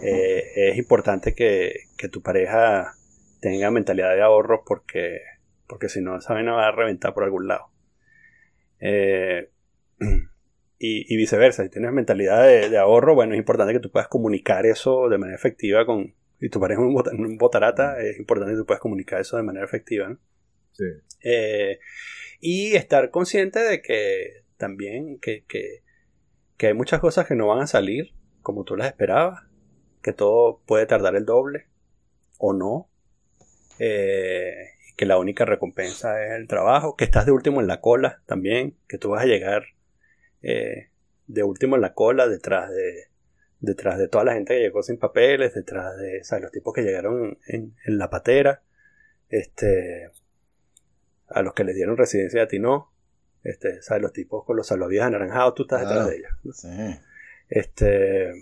[0.00, 2.94] es importante que, que tu pareja
[3.40, 5.22] tenga mentalidad de ahorro porque
[5.68, 7.70] porque si no, esa vaina va a reventar por algún lado.
[8.80, 9.50] Eh,
[10.78, 15.08] y, viceversa, si tienes mentalidad de, ahorro, bueno, es importante que tú puedas comunicar eso
[15.08, 16.14] de manera efectiva con...
[16.40, 16.86] Si tu pareja es
[17.18, 20.18] un, botarata, es importante que tú puedas comunicar eso de manera efectiva, ¿no?
[20.72, 20.84] Sí.
[21.22, 21.80] Eh,
[22.40, 25.82] y estar consciente de que también que, que,
[26.56, 28.12] que hay muchas cosas que no van a salir
[28.42, 29.42] como tú las esperabas,
[30.02, 31.66] que todo puede tardar el doble
[32.38, 32.88] o no.
[33.78, 38.20] Eh, que la única recompensa es el trabajo, que estás de último en la cola
[38.26, 39.62] también, que tú vas a llegar
[40.42, 40.90] eh,
[41.28, 43.07] de último en la cola detrás de
[43.60, 47.38] detrás de toda la gente que llegó sin papeles, detrás de los tipos que llegaron
[47.46, 48.62] en, la patera,
[49.28, 50.10] este,
[51.28, 52.92] a los que les dieron residencia a ti no,
[53.42, 54.02] este, ¿sabes?
[54.02, 56.66] los tipos con los salvavidas anaranjados, tú estás detrás de ellos.
[57.48, 58.32] Este,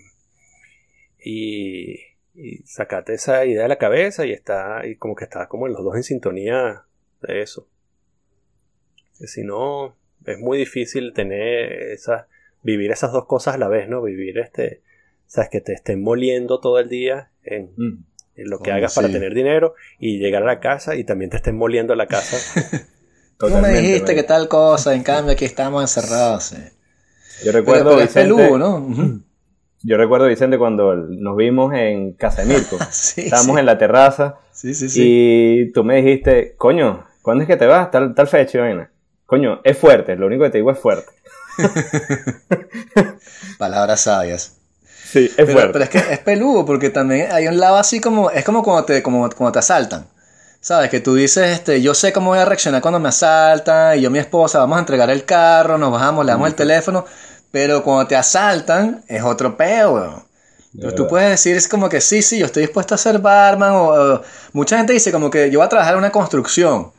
[1.19, 1.99] y,
[2.33, 5.73] y sacate esa idea de la cabeza y está y como que está como en
[5.73, 6.83] los dos en sintonía
[7.21, 7.67] de eso.
[9.13, 12.27] si no, es muy difícil tener esa,
[12.61, 14.01] vivir esas dos cosas a la vez, ¿no?
[14.03, 14.81] Vivir este,
[15.27, 18.03] sabes que te estén moliendo todo el día en, Mm.
[18.35, 19.13] en lo que hagas para sí.
[19.13, 22.37] tener dinero y llegar a la casa y también te estén moliendo la casa.
[23.37, 26.43] Tú me dijiste que tal cosa, en cambio aquí estamos encerrados.
[26.45, 26.57] sí.
[27.45, 28.77] Yo recuerdo, pero Vicente, peludo, ¿no?
[28.77, 29.21] Ujú.
[29.83, 32.77] yo recuerdo, Vicente, cuando nos vimos en Casa de Mirko.
[32.91, 33.59] Sí, Estábamos sí.
[33.59, 35.01] en la terraza Sí, sí, sí.
[35.03, 37.91] y tú me dijiste, coño, ¿cuándo es que te vas?
[37.91, 38.89] Tal, tal fecha, vaina.
[39.27, 41.11] Coño, es fuerte, lo único que te digo es fuerte.
[43.59, 44.56] Palabras sabias.
[45.09, 45.73] Sí, es Pero, fuerte.
[45.73, 48.83] pero es que es peludo porque también hay un lado así como, es como cuando
[48.85, 50.07] te, como, cuando te asaltan.
[50.59, 50.89] ¿Sabes?
[50.89, 54.09] Que tú dices, este, yo sé cómo voy a reaccionar cuando me asaltan, y yo
[54.11, 57.05] mi esposa vamos a entregar el carro, nos bajamos, le damos el teléfono,
[57.51, 60.23] pero cuando te asaltan es otro peo, weón.
[60.73, 63.71] Entonces tú puedes decir, es como que sí, sí, yo estoy dispuesto a ser barman,
[63.71, 63.85] o,
[64.15, 64.21] o-
[64.53, 66.91] mucha gente dice como que yo voy a trabajar en una construcción.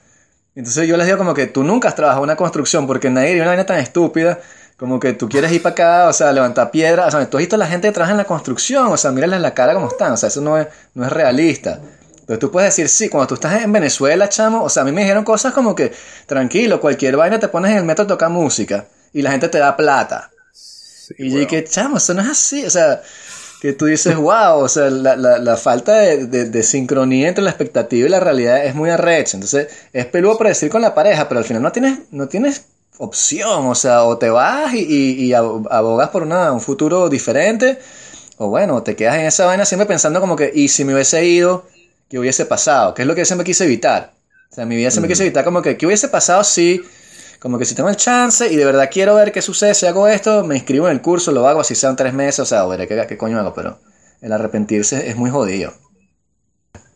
[0.55, 3.31] Entonces yo les digo como que tú nunca has trabajado en una construcción, porque nadie
[3.31, 4.41] haría una vaina tan estúpida
[4.79, 7.41] como que tú quieres ir para acá, o sea, levantar piedras, o sea, tú has
[7.41, 9.89] visto a la gente que trabaja en la construcción, o sea, mírales la cara como
[9.89, 11.81] están, o sea, eso no es, no es realista.
[12.20, 14.93] Entonces tú puedes decir, sí, cuando tú estás en Venezuela, chamo, o sea, a mí
[14.93, 15.93] me dijeron cosas como que,
[16.26, 19.59] tranquilo, cualquier vaina te pones en el metro a tocar música y la gente te
[19.59, 20.31] da plata.
[21.18, 23.01] y yo dije, chamo, eso no es así, o sea,
[23.61, 27.43] que tú dices, wow, o sea, la, la, la falta de, de- de sincronía entre
[27.45, 29.37] la expectativa y la realidad es muy arrecha.
[29.37, 32.66] Entonces, es peludo predecir con la pareja, pero al final no tienes, no tienes
[32.99, 37.09] opción, o sea, o te vas y, y- y ab- abogas por una- un futuro
[37.09, 37.78] diferente,
[38.36, 41.24] o bueno, te quedas en esa vaina siempre pensando como que, y si me hubiese
[41.24, 41.64] ido,
[42.09, 42.94] ¿qué hubiese pasado?
[42.94, 44.12] Que es lo que yo siempre quise evitar.
[44.51, 46.82] O sea, en mi vida siempre quise evitar como que, ¿qué hubiese pasado si,
[47.40, 50.09] como que si tengo el chance y de verdad quiero ver qué sucede si hago
[50.09, 52.68] esto, me inscribo en el curso, lo hago así sean tres meses, o sea, o
[52.68, 53.78] veré qué, qué coño hago, pero
[54.20, 55.72] el arrepentirse es muy jodido.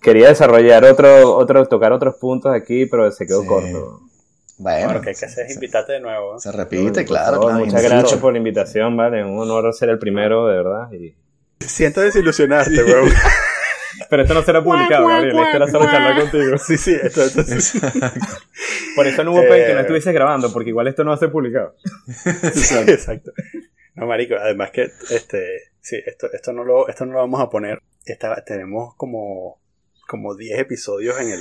[0.00, 3.46] Quería desarrollar otro, otro, tocar otros puntos aquí, pero se quedó Sí.
[3.46, 4.00] corto.
[4.62, 6.36] Bueno, Bueno, lo que hay que hacer es invitarte de nuevo.
[6.36, 6.40] ¿eh?
[6.40, 7.64] se repite, claro, favor, claro.
[7.66, 9.20] Muchas gracias por la invitación, vale.
[9.20, 10.92] Es un honor ser el primero, de verdad.
[10.92, 11.14] y-
[11.60, 13.08] Siento desilusionarte, weón.
[14.10, 15.36] Pero esto no será publicado, Gabriel.
[15.38, 16.58] Esto era solo charlar contigo.
[16.58, 17.78] Sí, sí, esto, esto sí.
[18.96, 19.82] Por eso no hubo pena que no Eh.
[19.82, 21.74] estuvieses grabando, porque igual esto no va a ser publicado.
[22.42, 22.90] Exacto.
[22.92, 23.32] Exacto.
[23.94, 25.44] No, marico, además que este,
[25.80, 27.80] sí, esto, esto no lo, esto no lo vamos a poner.
[28.04, 29.60] Esta- tenemos como,
[30.08, 31.40] como 10 episodios en el,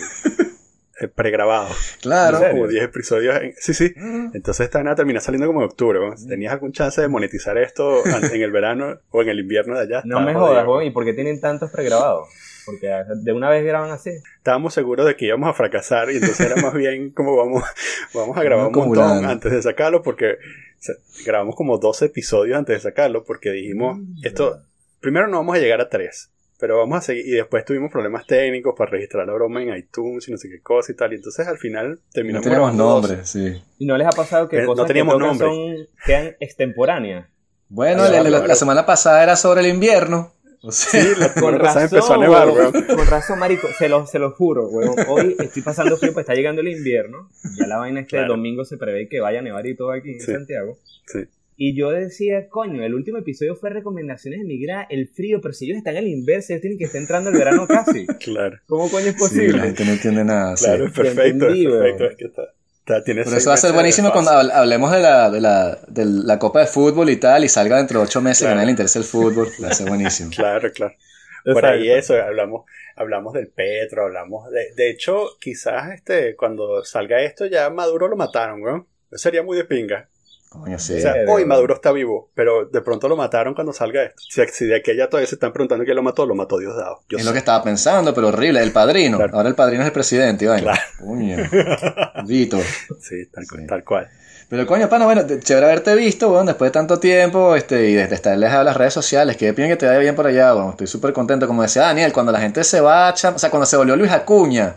[1.06, 1.70] el pregrabado.
[2.02, 2.38] Claro.
[2.38, 2.62] ¿En serio?
[2.62, 3.94] Como 10 episodios en, sí, sí.
[4.34, 6.00] Entonces esta van a terminar saliendo como en octubre.
[6.18, 9.82] Si tenías algún chance de monetizar esto en el verano o en el invierno de
[9.82, 10.02] allá.
[10.06, 10.88] No me jodas, güey.
[10.88, 12.28] ¿Y por qué tienen tantos pregrabados?
[12.66, 14.12] Porque de una vez graban así.
[14.38, 17.64] Estábamos seguros de que íbamos a fracasar y entonces era más bien como vamos,
[18.14, 19.30] vamos a grabar un montón acumulando.
[19.30, 20.96] antes de sacarlo porque o sea,
[21.26, 24.62] grabamos como 12 episodios antes de sacarlo porque dijimos, esto,
[25.00, 26.32] primero no vamos a llegar a 3,
[26.62, 30.26] pero vamos a seguir y después tuvimos problemas técnicos para registrar la broma en iTunes
[30.30, 33.02] y no sé qué cosa y tal y entonces al final No terminamos teníamos grabando
[33.02, 33.08] 12.
[33.10, 33.64] nombre, sí.
[33.80, 37.28] ¿Y no les ha pasado que Eh, no cosas teníamos que son, quedan extemporáneas?
[37.68, 38.56] Bueno, la, la- la claro.
[38.56, 40.34] semana pasada era sobre el invierno.
[40.64, 42.72] O sea, Sí, la Con semana pasada razón, empezó a nevar, weón.
[42.74, 42.86] weón.
[42.96, 43.68] Con razón, marico.
[43.80, 44.94] Se lo, se lo juro, weón.
[45.08, 47.30] Hoy estoy pasando frío, pues está llegando el invierno.
[47.58, 49.92] Ya la vaina es que el domingo se prevé que vaya a nevar y todo
[49.92, 50.32] aquí en Sí.
[50.32, 50.78] Santiago.
[51.08, 51.20] Sí.
[51.64, 55.66] Y yo decía, coño, el último episodio fue recomendaciones de migrar el frío, pero si
[55.66, 58.08] ellos están en el inverso, ellos tienen que estar entrando el verano casi.
[58.20, 59.58] Claro, ¿Cómo coño es sí, posible?
[59.58, 60.56] la gente no entiende nada.
[60.56, 62.42] claro, es perfecto, es perfecto, es que está,
[62.80, 65.40] está- tiene Por seis eso va a ser buenísimo cuando hab- hablemos de la, de,
[65.42, 68.50] la, de la Copa de Fútbol y tal, y salga dentro de ocho meses Claro.
[68.50, 69.48] que a nadie le interesa el fútbol.
[69.64, 70.32] Va a ser buenísimo.
[70.36, 70.96] Claro, claro.
[71.44, 71.68] Por Exacto.
[71.80, 77.46] ahí eso, hablamos, hablamos del Petro, hablamos de, de hecho, quizás este, cuando salga esto
[77.46, 78.88] ya Maduro lo mataron, weón.
[79.12, 80.08] Eso sería muy de pinga.
[80.54, 80.96] Coño, sí.
[80.98, 81.46] O sea, hoy verdad.
[81.48, 84.22] Maduro está vivo, pero de pronto lo mataron cuando salga esto.
[84.30, 87.04] Si, si de aquella todavía se están preguntando quién lo mató, lo mató Diosdado.
[87.08, 87.30] Yo es sé.
[87.30, 88.62] lo que estaba pensando, pero horrible.
[88.62, 89.16] El padrino.
[89.18, 89.38] Claro.
[89.38, 90.60] Ahora el padrino es el presidente, Iván.
[90.62, 90.82] Claro.
[91.00, 91.38] Coño.
[92.28, 92.60] Vito.
[93.00, 93.66] Sí, tal, Sí.
[93.66, 94.10] tal cual.
[94.50, 98.16] Pero coño, pana, bueno, chévere haberte visto, weón, después de tanto tiempo, este, y desde
[98.16, 100.72] estar lejos de las redes sociales, que piden que te vaya bien por allá, weón.
[100.72, 101.48] Estoy súper contento.
[101.48, 104.12] Como decía Daniel, cuando la gente se va, cham- o sea, cuando se volvió Luis
[104.12, 104.76] Acuña,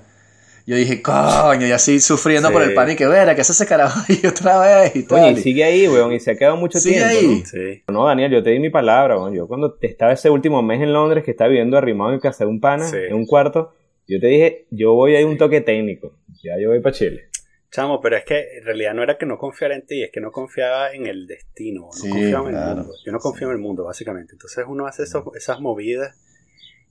[0.66, 3.66] yo dije, coño, y así sufriendo por el pan y que vera, que hace ese
[3.66, 5.22] carajo ahí otra vez y tal.
[5.24, 7.18] Oye, y sigue ahí, weón, y se ha quedado mucho Sigue tiempo.
[7.18, 7.44] ahí.
[7.44, 7.82] Sí.
[7.88, 8.06] ¿no?
[8.06, 9.34] Daniel, yo te di mi palabra, weón.
[9.34, 12.44] Yo cuando te estaba ese último mes en Londres, que estaba viviendo arrimado en casa
[12.44, 12.96] de un pana, Sí.
[12.96, 13.72] en un cuarto,
[14.06, 16.16] yo te dije, yo voy a ir un toque técnico.
[16.42, 17.28] Ya yo voy para Chile.
[17.70, 20.20] Chamo, pero es que en realidad no era que no confiara en ti, es que
[20.20, 22.70] no confiaba en el destino, no Sí, confiaba en claro.
[22.70, 22.92] el mundo.
[23.04, 24.32] Yo no confío en el mundo, básicamente.
[24.34, 26.16] Entonces uno hace esos- esas movidas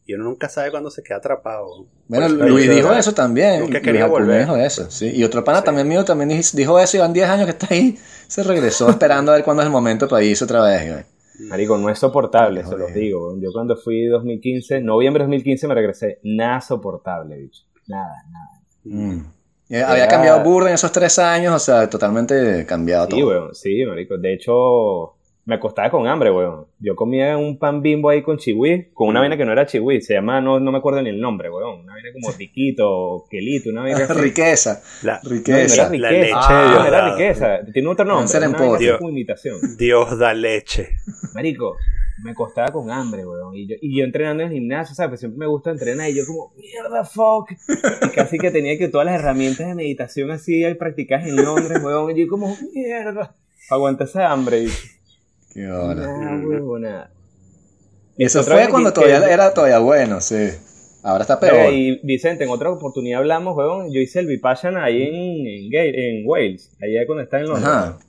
[0.06, 1.86] y uno nunca sabe cuándo se queda atrapado.
[2.08, 3.62] Bueno, eso Luis dijo eso también.
[3.62, 4.41] Nunca quería volver.
[4.41, 5.12] dijo eso, sí.
[5.16, 5.66] Y otro pana Sí.
[5.66, 7.97] también mío también dij- dijo eso, y van 10 años que está ahí.
[8.28, 11.04] Se regresó esperando a ver cuándo es el momento para irse otra vez, güey.
[11.49, 13.36] Marico, no es soportable, se los digo.
[13.39, 16.20] Yo cuando fui 2015, noviembre de 2015 me regresé.
[16.24, 17.64] Nada soportable, bicho.
[17.88, 18.62] Nada, nada.
[18.84, 19.26] Mm.
[19.70, 23.28] Eh, Había cambiado burda en esos tres años, o sea, totalmente cambiado Sí, todo.
[23.30, 24.18] weón, sí, marico.
[24.18, 26.67] De hecho, me acostaba con hambre, weón.
[26.79, 30.01] Yo comía un pan bimbo ahí con chihui, con una vaina que no era chihui,
[30.01, 31.81] se llama, no, no me acuerdo ni el nombre, weón.
[31.81, 34.13] Una vaina como riquito, quelito, una vaina así.
[34.21, 34.81] riqueza.
[35.03, 35.89] La, No, no era Riqueza.
[35.89, 35.97] riqueza.
[35.97, 37.17] La leche Ah, Dios no era dado.
[37.17, 37.59] riqueza.
[37.73, 38.37] Tiene otro nombre.
[38.37, 39.57] En una como imitación.
[39.77, 40.89] Dios da leche.
[41.33, 41.75] Marico,
[42.23, 43.53] me acostaba con hambre, weón.
[43.55, 45.09] Y yo, y yo entrenando en el gimnasio, ¿sabes?
[45.09, 47.51] Pues siempre me gusta entrenar y yo como, mierda, fuck.
[48.05, 51.81] Y casi que tenía que todas las herramientas de meditación así, ahí practicadas en Londres,
[51.83, 52.11] weón.
[52.15, 53.35] Y yo como, mierda.
[53.69, 54.63] Aguanta esa hambre.
[54.63, 54.67] Y,
[55.54, 56.08] Qué hora.
[56.80, 57.06] nah,
[58.18, 60.49] eso Otra fue cuando que- todavía era todavía bueno, sí.
[61.04, 61.74] Ahora está peor.
[61.74, 63.91] Y Vicente, en otra oportunidad hablamos, weón.
[63.91, 67.68] Yo hice el Vipassana ahí en, en, en Wales, allá cuando estaba en Londres.
[67.70, 67.99] Ajá.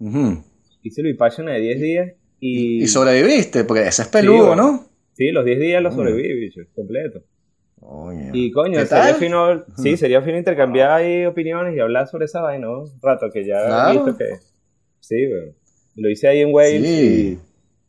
[0.00, 0.44] Ujú.
[0.82, 2.82] Hice el Vipassana de 10 días y.
[2.82, 4.62] Y sobreviviste, porque ese es peludo, bueno.
[4.72, 4.86] ¿no?
[5.14, 5.94] Sí, los 10 días Mm.
[5.94, 7.22] sobreviví, bicho, completo.
[7.80, 8.30] Oye.
[8.32, 12.40] Y coño, ¿Qué sería fino, sí, sería fino intercambiar ahí opiniones y hablar sobre esa
[12.42, 12.82] vaina, ¿no?
[12.82, 13.90] Un rato que ya Claro.
[13.90, 14.24] he visto que.
[15.00, 15.54] Sí, weón.
[15.94, 17.38] Lo hice ahí en Wales Sí.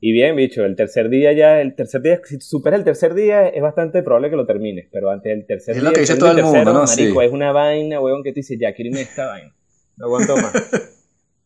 [0.02, 3.14] y, y bien, bicho, el tercer día ya, el tercer día, si superas el tercer
[3.14, 5.90] día es bastante probable que lo termines, pero antes del tercer Es día.
[5.90, 6.84] lo que dice todo el mundo, ¿no?
[6.84, 7.26] Marico, Sí.
[7.26, 9.56] es una vaina, weón, que te dice, ya, quiero irme esta vaina.
[9.98, 10.54] No aguanto más.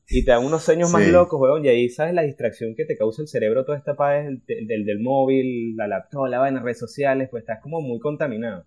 [0.10, 1.12] Y te dan unos sueños más Sí.
[1.12, 4.24] locos, weón, y ahí sabes la distracción que te causa el cerebro toda esta paz
[4.24, 8.64] del, del, del móvil, la laptop, la vaina, redes sociales, pues estás como muy contaminado.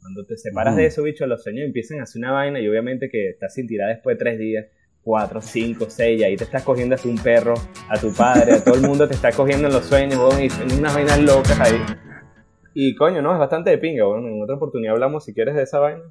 [0.00, 0.80] Cuando te separas Ujú.
[0.82, 3.66] de eso, bicho, los sueños empiezan a hacer una vaina y obviamente que estás sin
[3.66, 4.66] tirar después de tres días,
[5.04, 7.54] cuatro, cinco, seis, y ahí te estás cogiendo a un perro,
[7.88, 10.78] a tu padre, a todo el mundo te está cogiendo en los sueños, y en
[10.78, 11.78] unas vainas locas ahí.
[12.74, 14.26] Y coño, no, es bastante de pinga, weón.
[14.26, 16.02] En otra oportunidad hablamos si quieres de esa vaina.